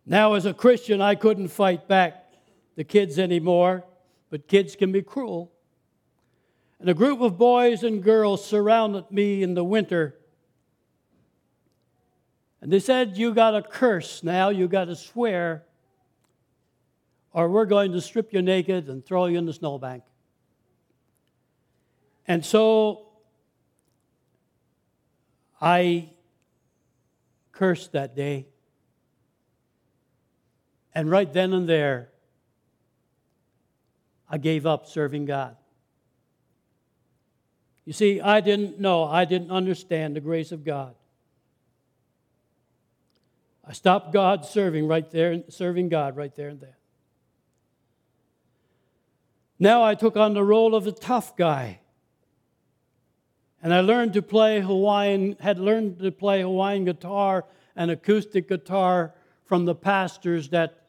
Now, 0.07 0.35
as 0.35 0.47
a 0.47 0.55
Christian, 0.55 1.01
I 1.01 1.15
couldn't 1.15 1.49
fight 1.49 1.89
back 1.89 2.33
the 2.77 2.85
kids 2.85 3.19
anymore, 3.19 3.85
but 4.31 4.49
kids 4.49 4.77
can 4.77 4.93
be 4.93 5.03
cruel. 5.03 5.53
And 6.79 6.89
a 6.91 6.95
group 6.95 7.21
of 7.21 7.39
boys 7.39 7.83
and 7.83 8.03
girls 8.03 8.45
surrounded 8.45 9.11
me 9.11 9.43
in 9.43 9.55
the 9.55 9.65
winter. 9.65 10.17
And 12.61 12.73
they 12.73 12.81
said, 12.81 13.17
You 13.17 13.33
got 13.33 13.53
to 13.53 13.63
curse 13.63 14.23
now, 14.23 14.49
you 14.51 14.69
got 14.69 14.87
to 14.87 14.97
swear, 14.97 15.65
or 17.35 17.49
we're 17.49 17.67
going 17.67 17.93
to 17.93 18.01
strip 18.01 18.33
you 18.33 18.41
naked 18.41 18.89
and 18.89 19.05
throw 19.05 19.27
you 19.27 19.37
in 19.37 19.45
the 19.45 19.53
snowbank. 19.53 20.05
And 22.27 22.45
so 22.45 23.09
I 25.61 26.11
cursed 27.51 27.93
that 27.93 28.15
day. 28.15 28.47
And 30.95 31.11
right 31.11 31.31
then 31.31 31.53
and 31.53 31.69
there, 31.69 32.09
I 34.31 34.39
gave 34.39 34.65
up 34.65 34.87
serving 34.87 35.25
God. 35.25 35.57
You 37.85 37.93
see, 37.93 38.21
I 38.21 38.41
didn't 38.41 38.79
know, 38.79 39.05
I 39.05 39.25
didn't 39.25 39.51
understand 39.51 40.15
the 40.15 40.21
grace 40.21 40.53
of 40.53 40.65
God. 40.65 40.95
I 43.67 43.73
stopped 43.73 44.13
God 44.13 44.47
serving 44.47 44.87
right 44.87 45.11
there, 45.11 45.43
serving 45.49 45.89
God 45.89 46.17
right 46.17 46.35
there 46.35 46.49
and 46.49 46.61
then. 46.61 46.75
Now 49.59 49.83
I 49.83 49.95
took 49.95 50.17
on 50.17 50.35
the 50.35 50.45
role 50.45 50.75
of 50.75 50.87
a 50.87 50.93
tough 50.93 51.37
guy. 51.37 51.81
And 53.63 53.73
I 53.73 53.81
learned 53.81 54.13
to 54.15 54.23
play 54.23 54.61
Hawaiian, 54.61 55.37
had 55.41 55.59
learned 55.59 56.01
to 56.01 56.13
play 56.13 56.43
Hawaiian 56.43 56.85
guitar 56.85 57.47
and 57.75 57.91
acoustic 57.91 58.49
guitar 58.49 59.15
from 59.45 59.65
the 59.65 59.75
pastors 59.75 60.51
that 60.51 60.85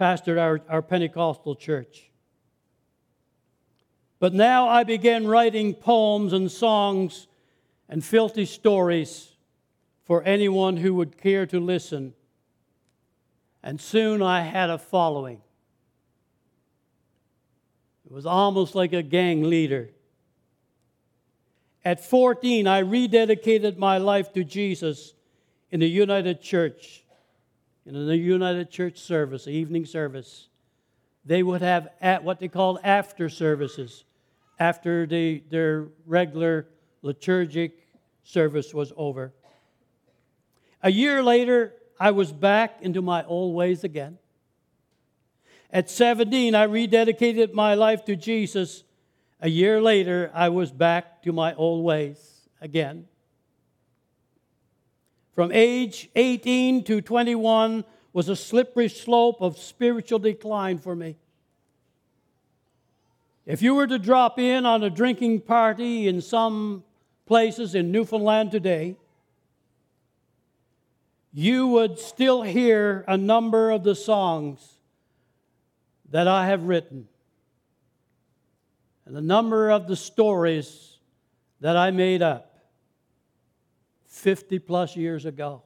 pastored 0.00 0.40
our, 0.40 0.60
our 0.68 0.82
Pentecostal 0.82 1.54
church. 1.54 2.10
But 4.18 4.32
now 4.32 4.68
I 4.68 4.84
began 4.84 5.26
writing 5.26 5.74
poems 5.74 6.32
and 6.32 6.50
songs 6.50 7.26
and 7.88 8.04
filthy 8.04 8.46
stories 8.46 9.32
for 10.04 10.22
anyone 10.22 10.76
who 10.78 10.94
would 10.94 11.18
care 11.18 11.44
to 11.46 11.60
listen. 11.60 12.14
And 13.62 13.80
soon 13.80 14.22
I 14.22 14.42
had 14.42 14.70
a 14.70 14.78
following. 14.78 15.42
It 18.12 18.14
was 18.14 18.26
almost 18.26 18.74
like 18.74 18.92
a 18.92 19.02
gang 19.02 19.42
leader. 19.42 19.88
At 21.82 22.04
14, 22.04 22.66
I 22.66 22.82
rededicated 22.82 23.78
my 23.78 23.96
life 23.96 24.34
to 24.34 24.44
Jesus 24.44 25.14
in 25.70 25.80
the 25.80 25.88
United 25.88 26.42
Church, 26.42 27.04
in 27.86 28.06
the 28.06 28.14
United 28.14 28.70
Church 28.70 28.98
service, 28.98 29.48
evening 29.48 29.86
service. 29.86 30.48
They 31.24 31.42
would 31.42 31.62
have 31.62 31.88
at 32.02 32.22
what 32.22 32.38
they 32.38 32.48
called 32.48 32.80
after 32.84 33.30
services 33.30 34.04
after 34.58 35.06
the, 35.06 35.42
their 35.48 35.88
regular 36.04 36.68
liturgic 37.00 37.88
service 38.24 38.74
was 38.74 38.92
over. 38.94 39.32
A 40.82 40.92
year 40.92 41.22
later, 41.22 41.72
I 41.98 42.10
was 42.10 42.30
back 42.30 42.76
into 42.82 43.00
my 43.00 43.24
old 43.24 43.54
ways 43.54 43.84
again. 43.84 44.18
At 45.72 45.88
17, 45.88 46.54
I 46.54 46.66
rededicated 46.66 47.54
my 47.54 47.74
life 47.74 48.04
to 48.04 48.14
Jesus. 48.14 48.84
A 49.40 49.48
year 49.48 49.80
later, 49.80 50.30
I 50.34 50.50
was 50.50 50.70
back 50.70 51.22
to 51.22 51.32
my 51.32 51.54
old 51.54 51.84
ways 51.84 52.18
again. 52.60 53.06
from 55.34 55.50
age 55.50 56.10
18 56.14 56.84
to 56.84 57.00
21 57.00 57.84
was 58.12 58.28
a 58.28 58.36
slippery 58.36 58.88
slope 58.88 59.40
of 59.40 59.56
spiritual 59.56 60.18
decline 60.18 60.76
for 60.76 60.94
me. 60.94 61.16
If 63.46 63.62
you 63.62 63.74
were 63.74 63.86
to 63.86 63.98
drop 63.98 64.38
in 64.38 64.66
on 64.66 64.82
a 64.82 64.90
drinking 64.90 65.40
party 65.40 66.06
in 66.06 66.20
some 66.20 66.84
places 67.26 67.74
in 67.74 67.90
Newfoundland 67.90 68.50
today, 68.50 68.96
you 71.32 71.66
would 71.68 71.98
still 71.98 72.42
hear 72.42 73.06
a 73.08 73.16
number 73.16 73.70
of 73.70 73.84
the 73.84 73.94
songs 73.94 74.81
that 76.12 76.28
I 76.28 76.46
have 76.46 76.64
written 76.64 77.08
and 79.06 79.16
the 79.16 79.20
number 79.20 79.70
of 79.70 79.88
the 79.88 79.96
stories 79.96 80.98
that 81.60 81.76
I 81.76 81.90
made 81.90 82.22
up 82.22 82.58
50 84.08 84.58
plus 84.60 84.94
years 84.94 85.24
ago. 85.24 85.62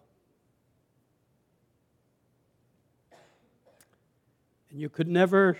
And 4.71 4.81
you 4.81 4.89
could 4.89 5.09
never 5.09 5.59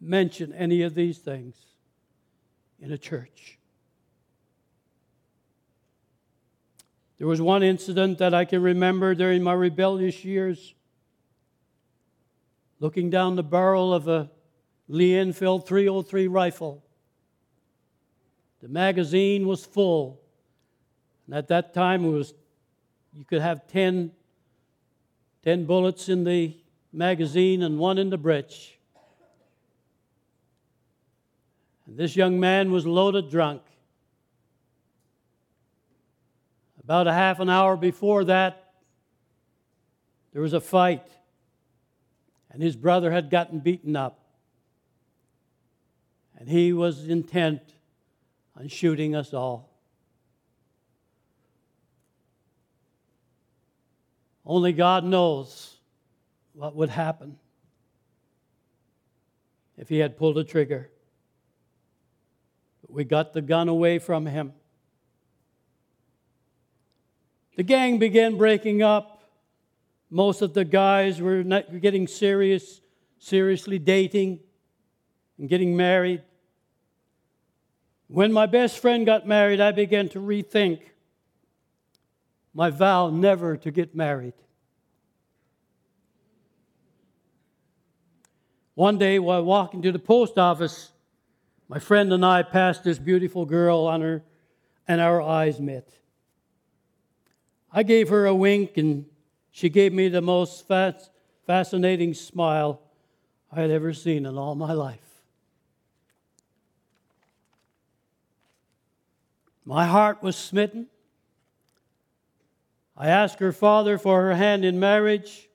mention 0.00 0.52
any 0.54 0.82
of 0.82 0.94
these 0.94 1.18
things 1.18 1.56
in 2.80 2.92
a 2.92 2.98
church. 2.98 3.58
There 7.18 7.26
was 7.26 7.40
one 7.40 7.62
incident 7.62 8.18
that 8.18 8.32
I 8.32 8.44
can 8.44 8.62
remember 8.62 9.14
during 9.14 9.42
my 9.42 9.54
rebellious 9.54 10.24
years. 10.24 10.74
Looking 12.78 13.10
down 13.10 13.36
the 13.36 13.42
barrel 13.42 13.94
of 13.94 14.08
a 14.08 14.30
Lee 14.88 15.16
Enfield 15.16 15.66
303 15.66 16.28
rifle. 16.28 16.84
The 18.60 18.68
magazine 18.68 19.46
was 19.46 19.64
full. 19.64 20.20
And 21.26 21.34
at 21.34 21.48
that 21.48 21.74
time, 21.74 22.04
it 22.04 22.10
was, 22.10 22.34
you 23.12 23.24
could 23.24 23.42
have 23.42 23.66
10, 23.68 24.12
10 25.42 25.64
bullets 25.66 26.08
in 26.08 26.24
the 26.24 26.56
magazine 26.92 27.62
and 27.62 27.78
one 27.78 27.98
in 27.98 28.10
the 28.10 28.18
breech. 28.18 28.78
And 31.86 31.96
this 31.96 32.16
young 32.16 32.40
man 32.40 32.72
was 32.72 32.86
loaded 32.86 33.30
drunk. 33.30 33.62
About 36.82 37.06
a 37.06 37.12
half 37.12 37.40
an 37.40 37.50
hour 37.50 37.76
before 37.76 38.24
that, 38.24 38.74
there 40.32 40.42
was 40.42 40.52
a 40.52 40.60
fight, 40.60 41.06
and 42.56 42.62
his 42.62 42.74
brother 42.74 43.10
had 43.10 43.28
gotten 43.28 43.58
beaten 43.58 43.94
up. 43.96 44.18
And 46.38 46.48
he 46.48 46.72
was 46.72 47.06
intent 47.06 47.60
on 48.58 48.68
shooting 48.68 49.14
us 49.14 49.34
all. 49.34 49.68
Only 54.46 54.72
God 54.72 55.04
knows 55.04 55.76
what 56.54 56.74
would 56.74 56.88
happen 56.88 57.36
if 59.76 59.90
he 59.90 59.98
had 59.98 60.16
pulled 60.16 60.38
a 60.38 60.44
trigger. 60.44 60.88
But 62.80 62.90
we 62.90 63.04
got 63.04 63.34
the 63.34 63.42
gun 63.42 63.68
away 63.68 63.98
from 63.98 64.24
him. 64.24 64.54
The 67.56 67.64
gang 67.64 67.98
began 67.98 68.38
breaking 68.38 68.80
up. 68.80 69.15
Most 70.10 70.42
of 70.42 70.54
the 70.54 70.64
guys 70.64 71.20
were 71.20 71.42
getting 71.42 72.06
serious, 72.06 72.80
seriously 73.18 73.78
dating 73.78 74.40
and 75.38 75.48
getting 75.48 75.76
married. 75.76 76.22
When 78.08 78.32
my 78.32 78.46
best 78.46 78.78
friend 78.78 79.04
got 79.04 79.26
married, 79.26 79.60
I 79.60 79.72
began 79.72 80.08
to 80.10 80.20
rethink 80.20 80.80
my 82.54 82.70
vow 82.70 83.10
never 83.10 83.56
to 83.56 83.70
get 83.70 83.94
married. 83.94 84.32
One 88.74 88.96
day, 88.98 89.18
while 89.18 89.42
walking 89.42 89.82
to 89.82 89.90
the 89.90 89.98
post 89.98 90.38
office, 90.38 90.92
my 91.68 91.78
friend 91.78 92.12
and 92.12 92.24
I 92.24 92.42
passed 92.42 92.84
this 92.84 92.98
beautiful 92.98 93.44
girl 93.44 93.80
on 93.80 94.02
her, 94.02 94.22
and 94.86 95.00
our 95.00 95.20
eyes 95.20 95.58
met. 95.58 95.88
I 97.72 97.82
gave 97.82 98.08
her 98.10 98.26
a 98.26 98.34
wink, 98.34 98.76
and 98.76 99.06
she 99.56 99.70
gave 99.70 99.90
me 99.90 100.08
the 100.08 100.20
most 100.20 100.68
fascinating 101.46 102.12
smile 102.12 102.78
I 103.50 103.62
had 103.62 103.70
ever 103.70 103.94
seen 103.94 104.26
in 104.26 104.36
all 104.36 104.54
my 104.54 104.74
life. 104.74 105.22
My 109.64 109.86
heart 109.86 110.22
was 110.22 110.36
smitten. 110.36 110.88
I 112.98 113.08
asked 113.08 113.38
her 113.38 113.50
father 113.50 113.96
for 113.96 114.24
her 114.24 114.34
hand 114.34 114.62
in 114.62 114.78
marriage. 114.78 115.48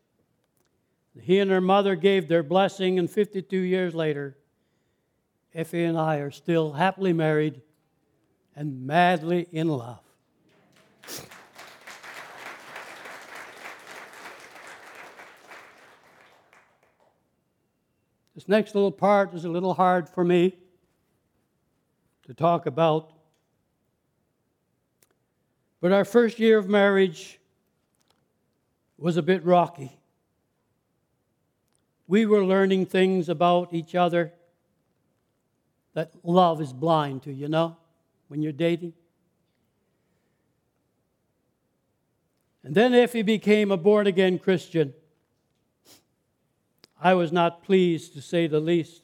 He 1.22 1.38
and 1.38 1.52
her 1.52 1.62
mother 1.62 1.96
gave 1.96 2.28
their 2.28 2.42
blessing, 2.42 2.98
and 2.98 3.08
52 3.08 3.56
years 3.56 3.94
later, 3.94 4.36
Effie 5.54 5.84
and 5.84 5.96
I 5.96 6.16
are 6.16 6.32
still 6.32 6.72
happily 6.74 7.14
married 7.14 7.62
and 8.56 8.82
madly 8.88 9.48
in 9.52 9.68
love. 9.68 10.02
This 18.36 18.48
next 18.48 18.76
little 18.76 18.92
part 18.92 19.34
is 19.34 19.46
a 19.46 19.50
little 19.50 19.74
hard 19.74 20.08
for 20.08 20.24
me 20.24 20.56
to 22.26 22.34
talk 22.34 22.66
about. 22.66 23.12
But 25.82 25.92
our 25.92 26.06
first 26.06 26.40
year 26.40 26.58
of 26.58 26.70
marriage 26.70 27.40
was 28.98 29.18
a 29.18 29.22
bit 29.22 29.44
rocky. 29.44 29.98
We 32.08 32.26
were 32.26 32.46
learning 32.46 32.86
things 32.86 33.30
about 33.30 33.74
each 33.74 33.96
other 33.96 34.34
that 35.94 36.14
love 36.24 36.62
is 36.62 36.72
blind 36.72 37.24
to, 37.24 37.34
you 37.34 37.50
know, 37.50 37.76
when 38.28 38.42
you're 38.42 38.52
dating. 38.54 38.94
And 42.64 42.76
then, 42.76 42.94
Effie 42.94 43.24
became 43.24 43.72
a 43.72 43.78
born 43.78 44.08
again 44.08 44.38
Christian, 44.38 44.94
I 47.04 47.16
was 47.16 47.32
not 47.32 47.64
pleased, 47.64 48.14
to 48.14 48.22
say 48.22 48.46
the 48.46 48.60
least. 48.60 49.02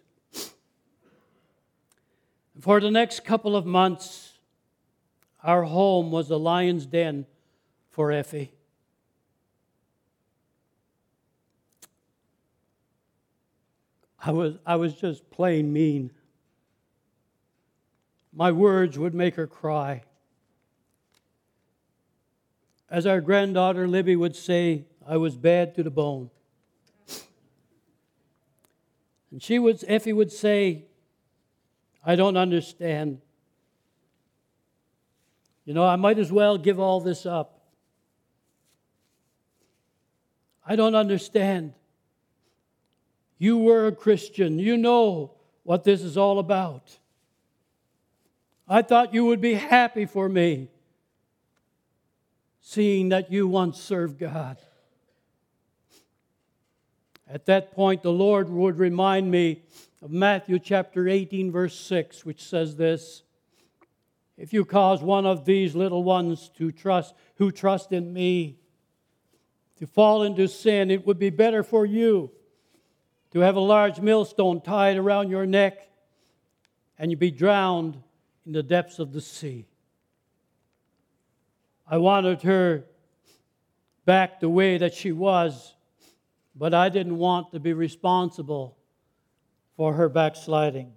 For 2.59 2.79
the 2.79 2.91
next 2.91 3.25
couple 3.25 3.55
of 3.55 3.65
months, 3.65 4.33
our 5.43 5.63
home 5.63 6.11
was 6.11 6.29
a 6.29 6.37
lion's 6.37 6.85
den 6.85 7.25
for 7.89 8.11
Effie. 8.11 8.53
I 14.23 14.31
was, 14.31 14.57
I 14.65 14.75
was 14.75 14.93
just 14.93 15.29
plain 15.31 15.73
mean. 15.73 16.11
My 18.31 18.51
words 18.51 18.99
would 18.99 19.15
make 19.15 19.35
her 19.35 19.47
cry. 19.47 20.03
As 22.89 23.07
our 23.07 23.21
granddaughter 23.21 23.87
Libby 23.87 24.15
would 24.15 24.35
say, 24.35 24.85
I 25.07 25.17
was 25.17 25.35
bad 25.35 25.73
to 25.75 25.83
the 25.83 25.89
bone. 25.89 26.29
And 29.31 29.41
she 29.41 29.59
would, 29.59 29.83
Effie 29.87 30.13
would 30.13 30.31
say, 30.31 30.85
I 32.05 32.15
don't 32.15 32.37
understand. 32.37 33.21
You 35.65 35.73
know, 35.73 35.85
I 35.85 35.97
might 35.97 36.17
as 36.17 36.31
well 36.31 36.57
give 36.57 36.79
all 36.79 37.01
this 37.01 37.25
up. 37.25 37.59
I 40.65 40.75
don't 40.75 40.95
understand. 40.95 41.73
You 43.37 43.57
were 43.57 43.87
a 43.87 43.91
Christian. 43.91 44.59
You 44.59 44.77
know 44.77 45.33
what 45.63 45.83
this 45.83 46.01
is 46.01 46.17
all 46.17 46.39
about. 46.39 46.97
I 48.67 48.81
thought 48.81 49.13
you 49.13 49.25
would 49.25 49.41
be 49.41 49.53
happy 49.53 50.05
for 50.05 50.27
me, 50.27 50.69
seeing 52.61 53.09
that 53.09 53.31
you 53.31 53.47
once 53.47 53.81
served 53.81 54.19
God. 54.19 54.57
At 57.29 57.45
that 57.47 57.73
point, 57.73 58.03
the 58.03 58.11
Lord 58.11 58.49
would 58.49 58.79
remind 58.79 59.29
me 59.29 59.63
of 60.01 60.11
Matthew 60.11 60.59
chapter 60.59 61.09
18, 61.09 61.51
verse 61.51 61.77
6, 61.77 62.25
which 62.25 62.41
says 62.41 62.77
this 62.77 63.23
If 64.37 64.53
you 64.53 64.63
cause 64.63 65.01
one 65.01 65.25
of 65.25 65.43
these 65.43 65.75
little 65.75 66.03
ones 66.03 66.49
to 66.57 66.71
trust, 66.71 67.13
who 67.35 67.51
trust 67.51 67.91
in 67.91 68.13
me, 68.13 68.59
to 69.79 69.87
fall 69.87 70.23
into 70.23 70.47
sin, 70.47 70.89
it 70.89 71.05
would 71.05 71.19
be 71.19 71.29
better 71.29 71.63
for 71.63 71.85
you 71.85 72.31
to 73.31 73.39
have 73.39 73.55
a 73.55 73.61
large 73.61 73.99
millstone 73.99 74.61
tied 74.61 74.97
around 74.97 75.29
your 75.29 75.45
neck 75.45 75.89
and 76.97 77.11
you 77.11 77.17
be 77.17 77.29
drowned 77.29 78.01
in 78.45 78.53
the 78.53 78.63
depths 78.63 78.99
of 78.99 79.11
the 79.13 79.21
sea. 79.21 79.67
I 81.85 81.97
wanted 81.97 82.41
her 82.41 82.85
back 84.05 84.39
the 84.39 84.49
way 84.49 84.77
that 84.77 84.93
she 84.93 85.11
was 85.11 85.75
but 86.57 86.73
I 86.73 86.89
didn't 86.89 87.17
want 87.17 87.51
to 87.51 87.59
be 87.59 87.73
responsible 87.73 88.77
for 89.75 89.93
her 89.93 90.09
backsliding. 90.09 90.93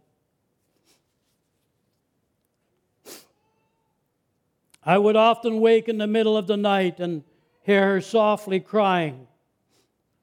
I 4.83 4.97
would 4.97 5.17
often 5.17 5.61
wake 5.61 5.89
in 5.89 5.99
the 5.99 6.07
middle 6.07 6.37
of 6.37 6.47
the 6.47 6.57
night 6.57 7.01
and 7.01 7.23
hear 7.63 7.85
her 7.87 8.01
softly 8.01 8.61
crying 8.61 9.27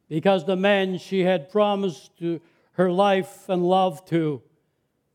because 0.09 0.45
the 0.45 0.55
man 0.55 0.97
she 0.97 1.21
had 1.21 1.51
promised 1.51 2.17
to 2.17 2.41
her 2.71 2.91
life 2.91 3.47
and 3.49 3.63
love 3.63 4.03
to 4.05 4.41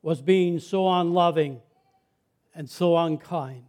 was 0.03 0.23
being 0.23 0.61
so 0.61 0.89
unloving 0.89 1.61
and 2.55 2.69
so 2.71 2.97
unkind. 2.97 3.65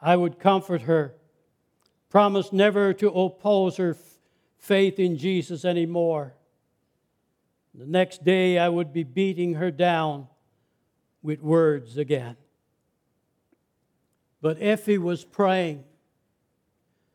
I 0.00 0.16
would 0.16 0.38
comfort 0.38 0.82
her, 0.82 1.14
promise 2.16 2.50
never 2.50 2.94
to 2.94 3.10
oppose 3.10 3.76
her 3.76 3.94
faith 4.56 4.98
in 4.98 5.18
Jesus 5.18 5.66
anymore. 5.66 6.32
The 7.74 7.84
next 7.84 8.24
day, 8.24 8.58
I 8.58 8.70
would 8.70 8.90
be 8.90 9.02
beating 9.02 9.52
her 9.56 9.70
down 9.70 10.26
with 11.22 11.42
words 11.42 11.98
again. 11.98 12.38
But 14.40 14.56
Effie 14.62 14.96
was 14.96 15.26
praying. 15.26 15.84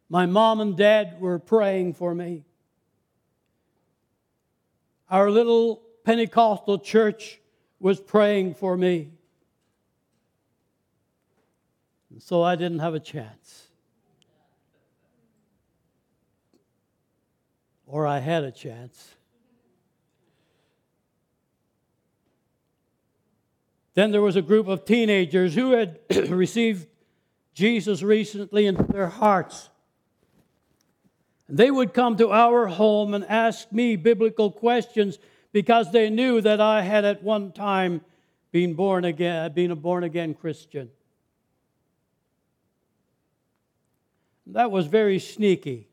My 0.07 0.27
mom 0.27 0.59
and 0.59 0.77
dad 0.77 1.19
were 1.19 1.39
praying 1.39 1.95
for 1.95 2.13
me. 2.13 2.45
Our 5.09 5.31
little 5.31 5.81
Pentecostal 6.03 6.77
church 6.77 7.41
was 7.79 7.99
praying 7.99 8.53
for 8.53 8.77
me. 8.77 9.09
And 12.11 12.21
so 12.21 12.43
I 12.43 12.55
didn't 12.55 12.77
have 12.77 12.93
a 12.93 12.99
chance. 12.99 13.70
Or 17.91 18.07
I 18.07 18.19
had 18.19 18.45
a 18.45 18.51
chance. 18.51 19.15
Then 23.95 24.11
there 24.11 24.21
was 24.21 24.37
a 24.37 24.41
group 24.41 24.69
of 24.69 24.85
teenagers 24.85 25.53
who 25.53 25.71
had 25.71 25.99
received 26.29 26.87
Jesus 27.53 28.01
recently 28.01 28.65
into 28.65 28.83
their 28.83 29.07
hearts. 29.07 29.69
And 31.49 31.57
they 31.57 31.69
would 31.69 31.93
come 31.93 32.15
to 32.15 32.31
our 32.31 32.67
home 32.67 33.13
and 33.13 33.25
ask 33.25 33.69
me 33.73 33.97
biblical 33.97 34.51
questions 34.51 35.19
because 35.51 35.91
they 35.91 36.09
knew 36.09 36.39
that 36.39 36.61
I 36.61 36.83
had 36.83 37.03
at 37.03 37.21
one 37.21 37.51
time 37.51 37.99
been 38.53 38.73
born 38.73 39.03
again, 39.03 39.51
been 39.51 39.71
a 39.71 39.75
born 39.75 40.05
again 40.05 40.33
Christian. 40.33 40.89
That 44.47 44.71
was 44.71 44.87
very 44.87 45.19
sneaky. 45.19 45.89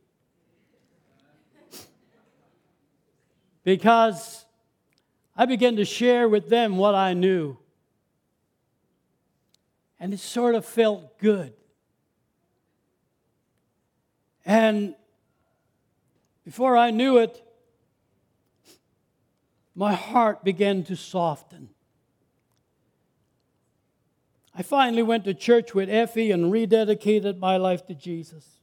Because 3.69 4.47
I 5.37 5.45
began 5.45 5.77
to 5.77 5.85
share 5.85 6.27
with 6.27 6.49
them 6.49 6.79
what 6.79 6.95
I 6.95 7.13
knew. 7.13 7.59
And 10.01 10.15
it 10.15 10.21
sort 10.21 10.55
of 10.55 10.65
felt 10.65 11.19
good. 11.19 11.53
And 14.47 14.95
before 16.47 16.79
I 16.79 16.91
knew 16.91 17.19
it, 17.19 17.45
my 19.75 19.93
heart 19.93 20.43
began 20.45 20.83
to 20.85 20.97
soften. 20.97 21.69
I 24.55 24.63
finally 24.63 25.03
went 25.03 25.25
to 25.25 25.35
church 25.35 25.75
with 25.75 25.91
Effie 25.91 26.31
and 26.31 26.51
rededicated 26.51 27.39
my 27.39 27.59
life 27.59 27.87
to 27.89 27.95
Jesus. 27.95 28.58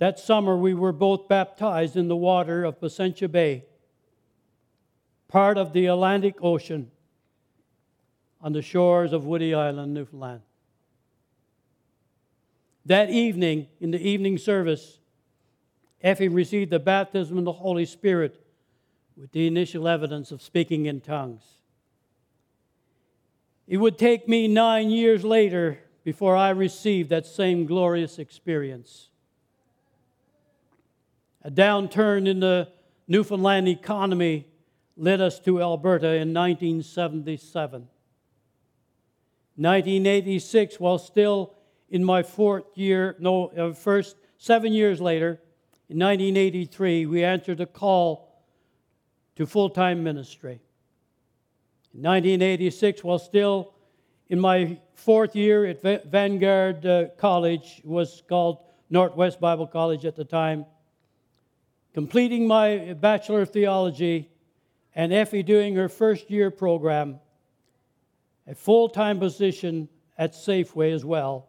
That 0.00 0.18
summer, 0.18 0.56
we 0.56 0.72
were 0.72 0.92
both 0.92 1.28
baptized 1.28 1.94
in 1.94 2.08
the 2.08 2.16
water 2.16 2.64
of 2.64 2.80
Placentia 2.80 3.28
Bay, 3.28 3.66
part 5.28 5.58
of 5.58 5.74
the 5.74 5.86
Atlantic 5.86 6.36
Ocean, 6.40 6.90
on 8.40 8.54
the 8.54 8.62
shores 8.62 9.12
of 9.12 9.26
Woody 9.26 9.52
Island, 9.52 9.92
Newfoundland. 9.92 10.40
That 12.86 13.10
evening, 13.10 13.68
in 13.78 13.90
the 13.90 14.00
evening 14.00 14.38
service, 14.38 15.00
Effie 16.00 16.28
received 16.28 16.70
the 16.70 16.78
baptism 16.78 17.36
of 17.36 17.44
the 17.44 17.52
Holy 17.52 17.84
Spirit 17.84 18.42
with 19.18 19.32
the 19.32 19.46
initial 19.46 19.86
evidence 19.86 20.32
of 20.32 20.40
speaking 20.40 20.86
in 20.86 21.02
tongues. 21.02 21.42
It 23.66 23.76
would 23.76 23.98
take 23.98 24.26
me 24.26 24.48
nine 24.48 24.88
years 24.88 25.24
later 25.24 25.80
before 26.04 26.36
I 26.36 26.48
received 26.48 27.10
that 27.10 27.26
same 27.26 27.66
glorious 27.66 28.18
experience. 28.18 29.09
A 31.42 31.50
downturn 31.50 32.28
in 32.28 32.40
the 32.40 32.68
Newfoundland 33.08 33.68
economy 33.68 34.46
led 34.96 35.20
us 35.20 35.38
to 35.40 35.62
Alberta 35.62 36.08
in 36.08 36.34
1977. 36.34 37.88
1986, 39.56 40.80
while 40.80 40.98
still 40.98 41.54
in 41.88 42.04
my 42.04 42.22
fourth 42.22 42.64
year, 42.76 43.16
no, 43.18 43.48
uh, 43.48 43.72
first 43.72 44.16
seven 44.38 44.72
years 44.72 45.00
later, 45.00 45.40
in 45.88 45.98
1983, 45.98 47.06
we 47.06 47.24
answered 47.24 47.60
a 47.60 47.66
call 47.66 48.44
to 49.36 49.46
full 49.46 49.70
time 49.70 50.04
ministry. 50.04 50.60
In 51.94 52.02
1986, 52.02 53.02
while 53.02 53.18
still 53.18 53.74
in 54.28 54.38
my 54.38 54.78
fourth 54.94 55.34
year 55.34 55.66
at 55.66 55.82
Vanguard 56.06 56.86
uh, 56.86 57.06
College, 57.18 57.80
was 57.84 58.22
called 58.28 58.58
Northwest 58.90 59.40
Bible 59.40 59.66
College 59.66 60.04
at 60.04 60.14
the 60.14 60.24
time, 60.24 60.64
completing 61.92 62.46
my 62.46 62.94
Bachelor 62.94 63.42
of 63.42 63.50
Theology, 63.50 64.30
and 64.94 65.12
Effie 65.12 65.42
doing 65.42 65.74
her 65.76 65.88
first 65.88 66.30
year 66.30 66.50
program, 66.50 67.20
a 68.46 68.54
full 68.54 68.88
time 68.88 69.18
position 69.18 69.88
at 70.18 70.32
Safeway 70.32 70.92
as 70.92 71.04
well, 71.04 71.48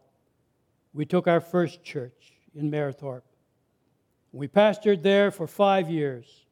we 0.93 1.05
took 1.05 1.27
our 1.27 1.41
first 1.41 1.83
church 1.83 2.33
in 2.53 2.69
Mayerthorpe. 2.69 3.23
We 4.31 4.47
pastored 4.47 5.01
there 5.01 5.31
for 5.31 5.47
five 5.47 5.89
years. 5.89 6.45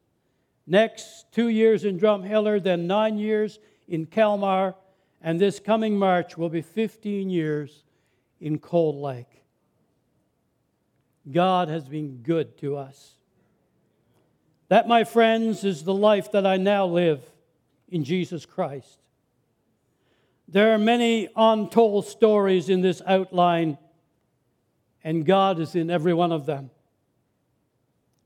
Next, 0.66 1.32
two 1.32 1.48
years 1.48 1.84
in 1.84 1.98
Drumheller, 1.98 2.62
then 2.62 2.86
nine 2.86 3.18
years 3.18 3.58
in 3.88 4.06
Calmar, 4.06 4.74
and 5.22 5.40
this 5.40 5.58
coming 5.58 5.98
March 5.98 6.36
will 6.36 6.48
be 6.48 6.62
15 6.62 7.30
years 7.30 7.84
in 8.40 8.58
Cold 8.58 8.96
Lake. 8.96 9.42
God 11.30 11.68
has 11.68 11.88
been 11.88 12.18
good 12.22 12.56
to 12.58 12.76
us. 12.76 13.16
That, 14.70 14.86
my 14.86 15.02
friends, 15.02 15.64
is 15.64 15.82
the 15.82 15.92
life 15.92 16.30
that 16.30 16.46
I 16.46 16.56
now 16.56 16.86
live 16.86 17.20
in 17.88 18.04
Jesus 18.04 18.46
Christ. 18.46 19.00
There 20.46 20.72
are 20.72 20.78
many 20.78 21.28
untold 21.34 22.06
stories 22.06 22.68
in 22.68 22.80
this 22.80 23.02
outline, 23.04 23.78
and 25.02 25.26
God 25.26 25.58
is 25.58 25.74
in 25.74 25.90
every 25.90 26.14
one 26.14 26.30
of 26.30 26.46
them. 26.46 26.70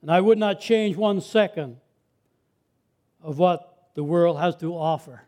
And 0.03 0.11
I 0.11 0.21
would 0.21 0.37
not 0.37 0.61
change 0.61 0.99
one 0.99 1.23
second 1.23 1.79
of 3.23 3.39
what 3.39 3.89
the 3.95 4.05
world 4.05 4.39
has 4.39 4.55
to 4.57 4.75
offer. 4.75 5.23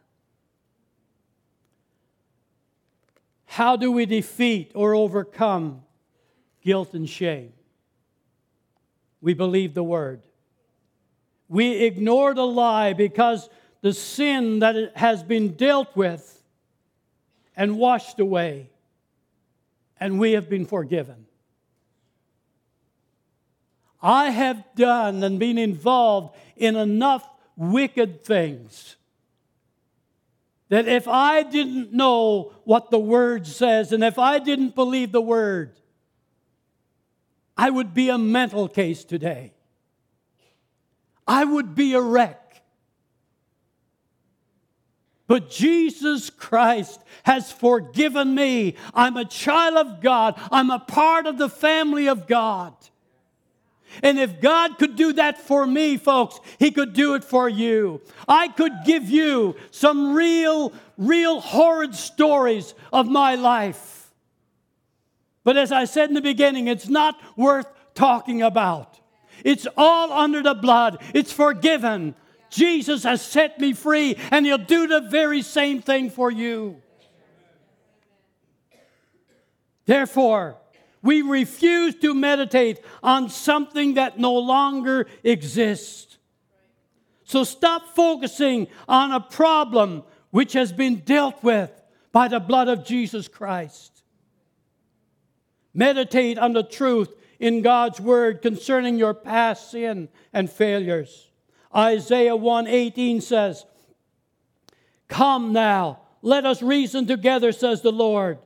How 3.47 3.77
do 3.77 3.91
we 3.91 4.05
defeat 4.05 4.71
or 4.75 4.95
overcome 4.95 5.81
guilt 6.63 6.93
and 6.93 7.09
shame? 7.09 7.55
We 9.23 9.33
believe 9.33 9.73
the 9.73 9.83
word. 9.83 10.21
We 11.49 11.85
ignore 11.85 12.35
the 12.35 12.47
lie 12.47 12.93
because 12.93 13.49
the 13.83 13.93
sin 13.93 14.61
that 14.61 14.97
has 14.97 15.23
been 15.23 15.55
dealt 15.55 15.95
with 15.97 16.43
and 17.57 17.79
washed 17.79 18.21
away, 18.21 18.71
and 19.99 20.19
we 20.19 20.33
have 20.33 20.49
been 20.49 20.67
forgiven. 20.67 21.27
I 24.03 24.31
have 24.31 24.63
done 24.75 25.23
and 25.23 25.39
been 25.39 25.59
involved 25.59 26.37
in 26.57 26.77
enough 26.77 27.29
wicked 27.57 28.25
things 28.25 28.97
that 30.69 30.89
if 30.89 31.07
I 31.09 31.43
didn't 31.43 31.93
know 31.93 32.53
what 32.65 32.91
the 32.91 32.99
Word 32.99 33.47
says 33.47 33.93
and 33.93 34.03
if 34.03 34.19
I 34.19 34.39
didn't 34.39 34.75
believe 34.75 35.13
the 35.13 35.21
Word, 35.21 35.73
I 37.57 37.71
would 37.71 37.95
be 37.95 38.11
a 38.11 38.19
mental 38.19 38.69
case 38.69 39.05
today. 39.05 39.56
I 41.27 41.45
would 41.45 41.75
be 41.75 41.95
a 41.95 42.01
wreck. 42.01 42.43
But 45.27 45.51
Jesus 45.51 46.31
Christ 46.31 47.01
has 47.25 47.51
forgiven 47.51 48.35
me. 48.35 48.77
I'm 48.95 49.17
a 49.17 49.25
child 49.25 49.77
of 49.77 50.01
God. 50.01 50.41
I'm 50.53 50.71
a 50.71 50.79
part 50.79 51.27
of 51.27 51.37
the 51.37 51.49
family 51.49 52.09
of 52.09 52.29
God. 52.29 52.75
And 54.03 54.19
if 54.19 54.41
God 54.41 54.79
could 54.79 54.95
do 54.95 55.15
that 55.15 55.39
for 55.39 55.67
me, 55.67 55.97
folks, 55.97 56.39
He 56.59 56.71
could 56.71 56.93
do 56.93 57.15
it 57.15 57.25
for 57.25 57.49
you. 57.49 58.03
I 58.29 58.49
could 58.49 58.73
give 58.85 59.09
you 59.09 59.57
some 59.71 60.15
real, 60.15 60.73
real 60.97 61.41
horrid 61.41 61.95
stories 61.95 62.75
of 62.93 63.09
my 63.09 63.35
life. 63.35 64.13
But 65.45 65.57
as 65.57 65.73
I 65.73 65.85
said 65.85 66.09
in 66.09 66.15
the 66.15 66.21
beginning, 66.21 66.69
it's 66.69 66.89
not 66.89 67.19
worth 67.37 67.67
talking 67.95 68.43
about. 68.43 69.01
It's 69.47 69.69
all 69.77 70.13
under 70.13 70.43
the 70.43 70.55
blood, 70.55 71.01
it's 71.15 71.31
forgiven. 71.31 72.17
Jesus 72.51 73.05
has 73.05 73.23
set 73.23 73.61
me 73.61 73.75
free, 73.75 74.19
and 74.33 74.45
He'll 74.45 74.59
do 74.59 74.89
the 74.89 75.03
very 75.03 75.41
same 75.41 75.81
thing 75.81 76.11
for 76.11 76.33
you. 76.33 76.83
Therefore, 79.85 80.57
we 81.01 81.23
refuse 81.23 81.95
to 82.01 82.13
meditate 82.13 82.81
on 83.05 83.29
something 83.29 83.95
that 83.95 84.19
no 84.19 84.35
longer 84.35 85.07
exists. 85.23 86.19
So 87.23 87.45
stop 87.45 87.95
focusing 87.95 88.67
on 88.89 89.13
a 89.13 89.21
problem 89.21 90.03
which 90.33 90.55
has 90.55 90.73
been 90.73 90.97
dealt 90.97 91.45
with 91.45 91.71
by 92.11 92.27
the 92.27 92.41
blood 92.41 92.67
of 92.67 92.85
Jesus 92.85 93.29
Christ. 93.29 94.03
Meditate 95.73 96.37
on 96.37 96.53
the 96.53 96.65
truth 96.65 97.13
in 97.39 97.63
God's 97.63 98.01
word 98.01 98.43
concerning 98.43 98.99
your 98.99 99.15
past 99.15 99.71
sin 99.71 100.09
and 100.33 100.51
failures. 100.51 101.29
Isaiah 101.75 102.37
1:18 102.37 103.21
says, 103.21 103.67
"Come 105.09 105.53
now, 105.53 106.01
let 106.23 106.47
us 106.47 106.63
reason 106.63 107.07
together," 107.07 107.53
says 107.53 107.83
the 107.83 107.93
Lord. 107.93 108.39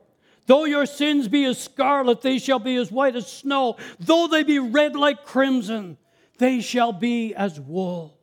Though 0.47 0.65
your 0.65 0.85
sins 0.85 1.27
be 1.27 1.45
as 1.45 1.57
scarlet, 1.57 2.21
they 2.21 2.37
shall 2.37 2.59
be 2.59 2.75
as 2.75 2.91
white 2.91 3.15
as 3.15 3.31
snow. 3.31 3.77
Though 3.99 4.27
they 4.27 4.43
be 4.43 4.59
red 4.59 4.95
like 4.95 5.25
crimson, 5.25 5.97
they 6.39 6.59
shall 6.59 6.91
be 6.91 7.33
as 7.35 7.59
wool. 7.59 8.17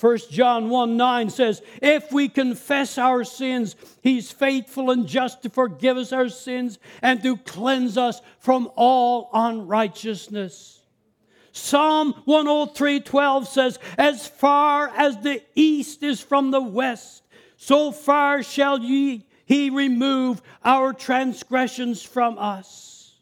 1 0.00 0.18
John 0.30 0.70
1 0.70 0.96
9 0.96 1.30
says, 1.30 1.60
If 1.82 2.10
we 2.10 2.28
confess 2.28 2.96
our 2.96 3.22
sins, 3.22 3.76
he's 4.02 4.32
faithful 4.32 4.90
and 4.90 5.06
just 5.06 5.42
to 5.42 5.50
forgive 5.50 5.98
us 5.98 6.12
our 6.12 6.30
sins 6.30 6.78
and 7.02 7.22
to 7.22 7.36
cleanse 7.36 7.98
us 7.98 8.22
from 8.38 8.70
all 8.76 9.28
unrighteousness. 9.34 10.80
Psalm 11.52 12.14
103 12.24 13.00
12 13.00 13.48
says, 13.48 13.78
As 13.98 14.26
far 14.26 14.88
as 14.96 15.18
the 15.18 15.42
east 15.54 16.02
is 16.02 16.20
from 16.20 16.50
the 16.50 16.62
west, 16.62 17.22
so 17.56 17.92
far 17.92 18.42
shall 18.42 18.78
ye 18.78 19.26
he 19.44 19.68
remove 19.68 20.40
our 20.64 20.92
transgressions 20.92 22.02
from 22.02 22.38
us. 22.38 23.16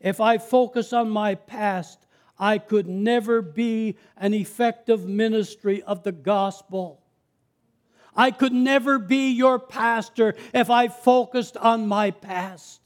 If 0.00 0.20
I 0.20 0.38
focus 0.38 0.92
on 0.92 1.10
my 1.10 1.34
past, 1.34 2.03
I 2.38 2.58
could 2.58 2.88
never 2.88 3.42
be 3.42 3.96
an 4.16 4.34
effective 4.34 5.08
ministry 5.08 5.82
of 5.82 6.02
the 6.02 6.12
gospel. 6.12 7.00
I 8.16 8.30
could 8.30 8.52
never 8.52 8.98
be 8.98 9.32
your 9.32 9.58
pastor 9.58 10.34
if 10.52 10.70
I 10.70 10.88
focused 10.88 11.56
on 11.56 11.86
my 11.86 12.10
past. 12.10 12.80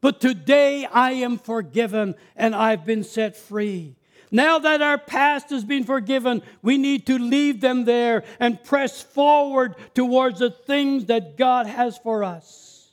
But 0.00 0.20
today 0.20 0.86
I 0.86 1.12
am 1.12 1.38
forgiven 1.38 2.14
and 2.36 2.54
I've 2.54 2.84
been 2.84 3.04
set 3.04 3.36
free. 3.36 3.96
Now 4.30 4.58
that 4.58 4.82
our 4.82 4.98
past 4.98 5.50
has 5.50 5.64
been 5.64 5.84
forgiven, 5.84 6.42
we 6.62 6.76
need 6.76 7.06
to 7.06 7.18
leave 7.18 7.60
them 7.60 7.84
there 7.84 8.24
and 8.38 8.62
press 8.62 9.00
forward 9.00 9.74
towards 9.94 10.40
the 10.40 10.50
things 10.50 11.06
that 11.06 11.36
God 11.36 11.66
has 11.66 11.96
for 11.98 12.22
us. 12.24 12.90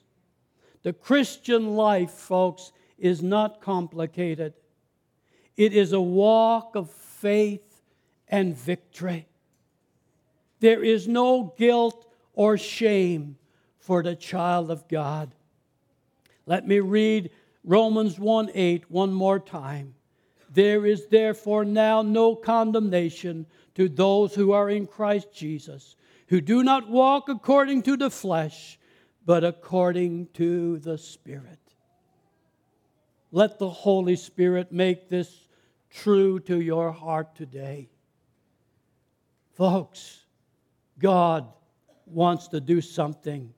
The 0.84 0.94
Christian 0.94 1.76
life, 1.76 2.12
folks, 2.12 2.72
is 2.98 3.22
not 3.22 3.60
complicated, 3.60 4.54
it 5.58 5.74
is 5.74 5.94
a 5.94 6.02
walk 6.02 6.76
of 6.76 6.90
faith 6.90 7.82
and 8.28 8.56
victory. 8.56 9.28
There 10.60 10.84
is 10.84 11.08
no 11.08 11.54
guilt 11.58 12.06
or 12.34 12.58
shame 12.58 13.38
for 13.80 14.04
the 14.04 14.16
child 14.16 14.72
of 14.72 14.88
God. 14.88 15.34
Let 16.46 16.68
me 16.68 16.80
read 16.80 17.32
Romans 17.64 18.20
1 18.20 18.52
8 18.54 18.92
one 18.92 19.14
more 19.14 19.40
time. 19.40 19.96
There 20.52 20.86
is 20.86 21.08
therefore 21.08 21.66
now 21.66 22.02
no 22.02 22.36
condemnation 22.36 23.46
to 23.76 23.90
those 23.90 24.36
who 24.36 24.54
are 24.54 24.70
in 24.70 24.88
Christ 24.88 25.34
Jesus, 25.34 25.96
who 26.28 26.40
do 26.42 26.64
not 26.64 26.90
walk 26.90 27.28
according 27.30 27.84
to 27.84 27.98
the 27.98 28.10
flesh, 28.10 28.80
but 29.26 29.44
according 29.44 30.28
to 30.34 30.80
the 30.80 30.98
Spirit. 30.98 31.60
Let 33.32 33.60
the 33.60 33.70
Holy 33.70 34.16
Spirit 34.16 34.72
make 34.72 35.10
this 35.10 35.45
true 35.96 36.40
to 36.42 36.60
your 36.60 36.92
heart 36.92 37.36
today. 37.36 37.88
Folks, 39.54 40.20
God 41.00 41.48
wants 42.06 42.50
to 42.50 42.60
do 42.60 42.82
something 42.82 43.54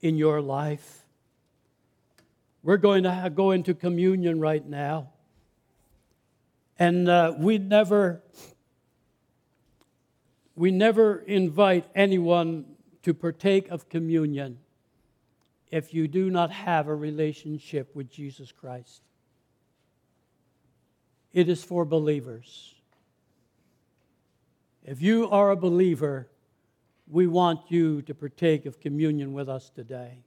in 0.00 0.16
your 0.16 0.40
life. 0.40 1.04
We're 2.62 2.78
going 2.78 3.02
to 3.02 3.30
go 3.34 3.50
into 3.50 3.74
communion 3.74 4.40
right 4.40 4.64
now. 4.64 5.10
And 6.78 7.08
uh, 7.08 7.34
we 7.38 7.58
never 7.58 8.22
we 10.56 10.70
never 10.70 11.18
invite 11.18 11.84
anyone 11.94 12.64
to 13.02 13.12
partake 13.12 13.68
of 13.68 13.88
communion 13.88 14.58
if 15.70 15.92
you 15.92 16.08
do 16.08 16.30
not 16.30 16.50
have 16.50 16.86
a 16.86 16.94
relationship 16.94 17.94
with 17.94 18.10
Jesus 18.10 18.52
Christ. 18.52 19.02
It 21.34 21.50
is 21.50 21.62
for 21.62 21.84
believers. 21.84 22.74
If 24.84 25.02
you 25.02 25.28
are 25.28 25.50
a 25.50 25.56
believer, 25.56 26.28
we 27.08 27.26
want 27.26 27.70
you 27.70 28.00
to 28.02 28.14
partake 28.14 28.64
of 28.64 28.80
communion 28.80 29.34
with 29.34 29.48
us 29.48 29.68
today. 29.68 30.22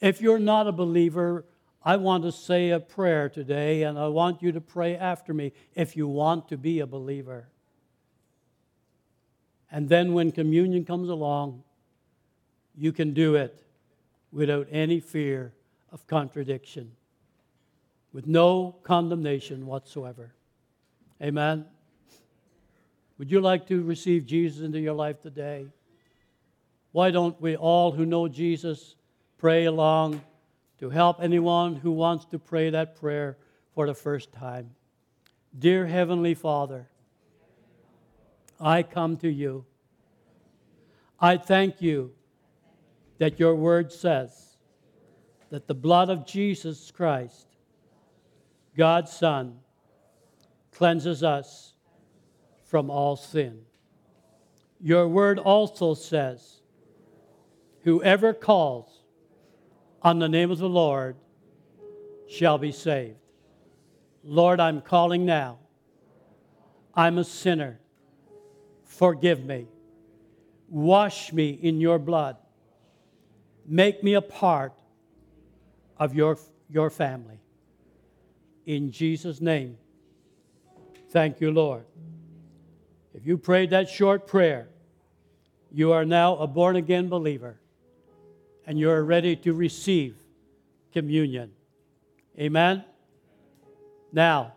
If 0.00 0.20
you're 0.20 0.40
not 0.40 0.66
a 0.66 0.72
believer, 0.72 1.44
I 1.84 1.96
want 1.96 2.24
to 2.24 2.32
say 2.32 2.70
a 2.70 2.80
prayer 2.80 3.28
today, 3.28 3.84
and 3.84 3.98
I 3.98 4.08
want 4.08 4.42
you 4.42 4.52
to 4.52 4.60
pray 4.60 4.96
after 4.96 5.32
me 5.32 5.52
if 5.74 5.96
you 5.96 6.08
want 6.08 6.48
to 6.48 6.56
be 6.56 6.80
a 6.80 6.86
believer. 6.86 7.48
And 9.70 9.88
then 9.88 10.12
when 10.12 10.32
communion 10.32 10.84
comes 10.84 11.08
along, 11.08 11.62
you 12.76 12.92
can 12.92 13.14
do 13.14 13.36
it 13.36 13.64
without 14.32 14.66
any 14.70 14.98
fear 14.98 15.52
of 15.92 16.06
contradiction, 16.06 16.92
with 18.12 18.26
no 18.26 18.76
condemnation 18.82 19.66
whatsoever. 19.66 20.34
Amen. 21.22 21.64
Would 23.18 23.30
you 23.30 23.40
like 23.40 23.66
to 23.68 23.82
receive 23.82 24.26
Jesus 24.26 24.62
into 24.62 24.80
your 24.80 24.94
life 24.94 25.20
today? 25.20 25.66
Why 26.92 27.10
don't 27.10 27.40
we 27.40 27.56
all 27.56 27.92
who 27.92 28.04
know 28.04 28.28
Jesus 28.28 28.96
pray 29.38 29.64
along? 29.64 30.20
to 30.82 30.90
help 30.90 31.22
anyone 31.22 31.76
who 31.76 31.92
wants 31.92 32.24
to 32.24 32.40
pray 32.40 32.68
that 32.68 32.96
prayer 32.96 33.38
for 33.72 33.86
the 33.86 33.94
first 33.94 34.32
time. 34.32 34.68
Dear 35.56 35.86
Heavenly 35.86 36.34
Father, 36.34 36.88
I 38.58 38.82
come 38.82 39.16
to 39.18 39.30
you. 39.30 39.64
I 41.20 41.36
thank 41.36 41.80
you 41.80 42.10
that 43.18 43.38
your 43.38 43.54
word 43.54 43.92
says 43.92 44.56
that 45.50 45.68
the 45.68 45.74
blood 45.74 46.10
of 46.10 46.26
Jesus 46.26 46.90
Christ, 46.90 47.46
God's 48.76 49.12
Son, 49.12 49.58
cleanses 50.72 51.22
us 51.22 51.74
from 52.64 52.90
all 52.90 53.16
sin. 53.16 53.60
Your 54.80 55.06
word 55.06 55.38
also 55.38 55.94
says, 55.94 56.60
whoever 57.82 58.32
calls 58.32 59.02
on 60.00 60.18
the 60.18 60.28
name 60.28 60.50
of 60.50 60.58
the 60.58 60.68
Lord 60.68 61.16
shall 62.28 62.58
be 62.58 62.72
saved. 62.72 63.18
Lord, 64.24 64.58
I'm 64.58 64.80
calling 64.80 65.26
now. 65.26 65.58
I'm 66.94 67.18
a 67.18 67.24
sinner. 67.24 67.78
Forgive 68.84 69.44
me. 69.44 69.68
Wash 70.68 71.32
me 71.32 71.50
in 71.50 71.80
your 71.80 71.98
blood. 71.98 72.36
Make 73.66 74.02
me 74.02 74.14
a 74.14 74.22
part 74.22 74.72
of 75.98 76.14
your, 76.14 76.38
your 76.70 76.88
family. 76.88 77.41
In 78.66 78.90
Jesus' 78.90 79.40
name. 79.40 79.76
Thank 81.10 81.40
you, 81.40 81.50
Lord. 81.50 81.84
If 83.14 83.26
you 83.26 83.36
prayed 83.36 83.70
that 83.70 83.88
short 83.88 84.26
prayer, 84.26 84.68
you 85.70 85.92
are 85.92 86.04
now 86.04 86.36
a 86.36 86.46
born 86.46 86.76
again 86.76 87.08
believer 87.08 87.58
and 88.66 88.78
you're 88.78 89.02
ready 89.02 89.36
to 89.36 89.52
receive 89.52 90.16
communion. 90.92 91.52
Amen? 92.38 92.84
Now, 94.12 94.54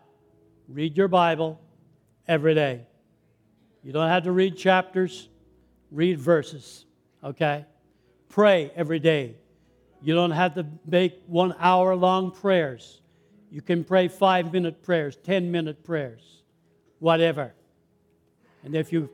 read 0.68 0.95
your 0.95 1.08
Bible 1.08 1.60
every 2.28 2.53
day. 2.53 2.88
You 3.84 3.91
don't 3.91 4.10
have 4.10 4.24
to 4.24 4.32
read 4.32 4.58
chapters, 4.58 5.30
read 5.91 6.20
verses, 6.20 6.86
okay? 7.24 7.66
Pray 8.30 8.72
every 8.76 8.99
day. 8.99 9.36
You 10.01 10.14
don't 10.16 10.32
have 10.32 10.56
to 10.56 10.66
make 10.86 11.22
one 11.28 11.56
hour 11.60 11.95
long 11.95 12.32
prayers. 12.32 13.01
You 13.56 13.62
can 13.62 13.86
pray 13.86 14.10
five 14.10 14.51
minute 14.51 14.84
prayers, 14.84 15.16
10 15.24 15.49
minute 15.49 15.86
prayers, 15.86 16.41
whatever. 16.99 17.53
And 18.66 18.76
if 18.76 18.91
you 18.91 19.10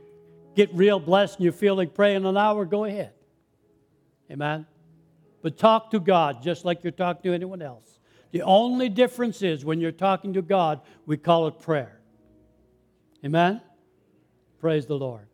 get 0.56 0.74
real 0.74 1.00
blessed 1.00 1.36
and 1.36 1.46
you 1.46 1.52
feel 1.52 1.76
like 1.76 1.94
praying 1.94 2.26
an 2.26 2.36
hour, 2.36 2.66
go 2.66 2.86
ahead. 2.86 3.12
Amen? 4.32 4.66
but 5.44 5.60
talk 5.60 5.92
to 5.92 6.00
God 6.00 6.42
just 6.42 6.66
like 6.66 6.84
you're 6.84 6.90
talking 6.90 7.22
to 7.30 7.36
anyone 7.36 7.62
else. 7.62 8.00
The 8.32 8.42
only 8.42 8.90
difference 8.90 9.44
is 9.44 9.64
when 9.64 9.80
you're 9.80 9.92
talking 9.92 10.34
to 10.34 10.42
God, 10.42 10.82
we 11.06 11.18
call 11.18 11.46
it 11.46 11.60
prayer. 11.60 12.00
Amen? 13.24 13.62
Praise 14.60 14.88
the 14.88 14.98
Lord. 14.98 15.28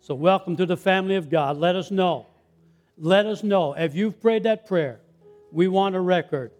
So, 0.00 0.14
welcome 0.14 0.56
to 0.58 0.66
the 0.66 0.76
family 0.76 1.14
of 1.16 1.30
God. 1.30 1.56
Let 1.56 1.74
us 1.76 1.90
know 1.90 2.26
let 2.98 3.24
us 3.24 3.42
know. 3.42 3.72
If 3.72 3.94
you've 3.94 4.20
prayed 4.20 4.42
that 4.42 4.66
prayer, 4.66 5.00
we 5.50 5.66
want 5.66 5.96
a 5.96 6.00
record 6.00 6.52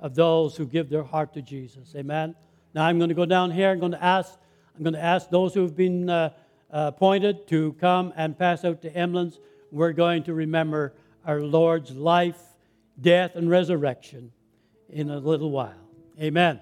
of 0.00 0.14
those 0.14 0.56
who 0.56 0.66
give 0.66 0.88
their 0.88 1.04
heart 1.04 1.34
to 1.34 1.42
Jesus. 1.42 1.94
Amen. 1.94 2.34
Now 2.74 2.86
I'm 2.86 2.98
going 2.98 3.10
to 3.10 3.14
go 3.14 3.26
down 3.26 3.50
here. 3.50 3.70
I'm 3.70 3.78
going 3.78 3.92
to 3.92 4.02
ask. 4.02 4.36
I'm 4.76 4.82
going 4.82 4.94
to 4.94 5.02
ask 5.02 5.28
those 5.28 5.52
who 5.52 5.60
have 5.62 5.76
been 5.76 6.08
uh, 6.08 6.30
appointed 6.70 7.46
to 7.48 7.74
come 7.74 8.12
and 8.16 8.38
pass 8.38 8.64
out 8.64 8.80
the 8.80 8.94
emblems. 8.96 9.38
We're 9.70 9.92
going 9.92 10.22
to 10.24 10.34
remember 10.34 10.94
our 11.26 11.40
Lord's 11.40 11.90
life, 11.90 12.40
death, 13.00 13.32
and 13.34 13.50
resurrection 13.50 14.32
in 14.88 15.10
a 15.10 15.18
little 15.18 15.50
while. 15.50 15.74
Amen. 16.18 16.60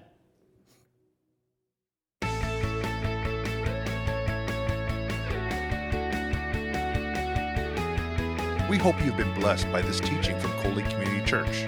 We 8.69 8.77
hope 8.77 9.03
you've 9.03 9.17
been 9.17 9.33
blessed 9.33 9.71
by 9.71 9.81
this 9.81 9.99
teaching 9.99 10.39
from 10.39 10.51
Cold 10.61 10.75
Lake 10.75 10.89
Community 10.89 11.25
Church. 11.25 11.65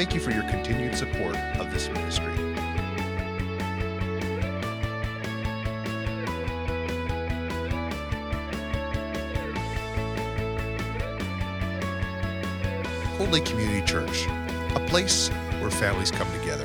Thank 0.00 0.14
you 0.14 0.20
for 0.20 0.30
your 0.30 0.44
continued 0.44 0.96
support 0.96 1.36
of 1.58 1.70
this 1.70 1.90
ministry. 1.90 2.32
Lake 13.30 13.44
Community 13.44 13.82
Church, 13.84 14.26
a 14.74 14.80
place 14.88 15.28
where 15.60 15.70
families 15.70 16.10
come 16.10 16.32
together. 16.40 16.59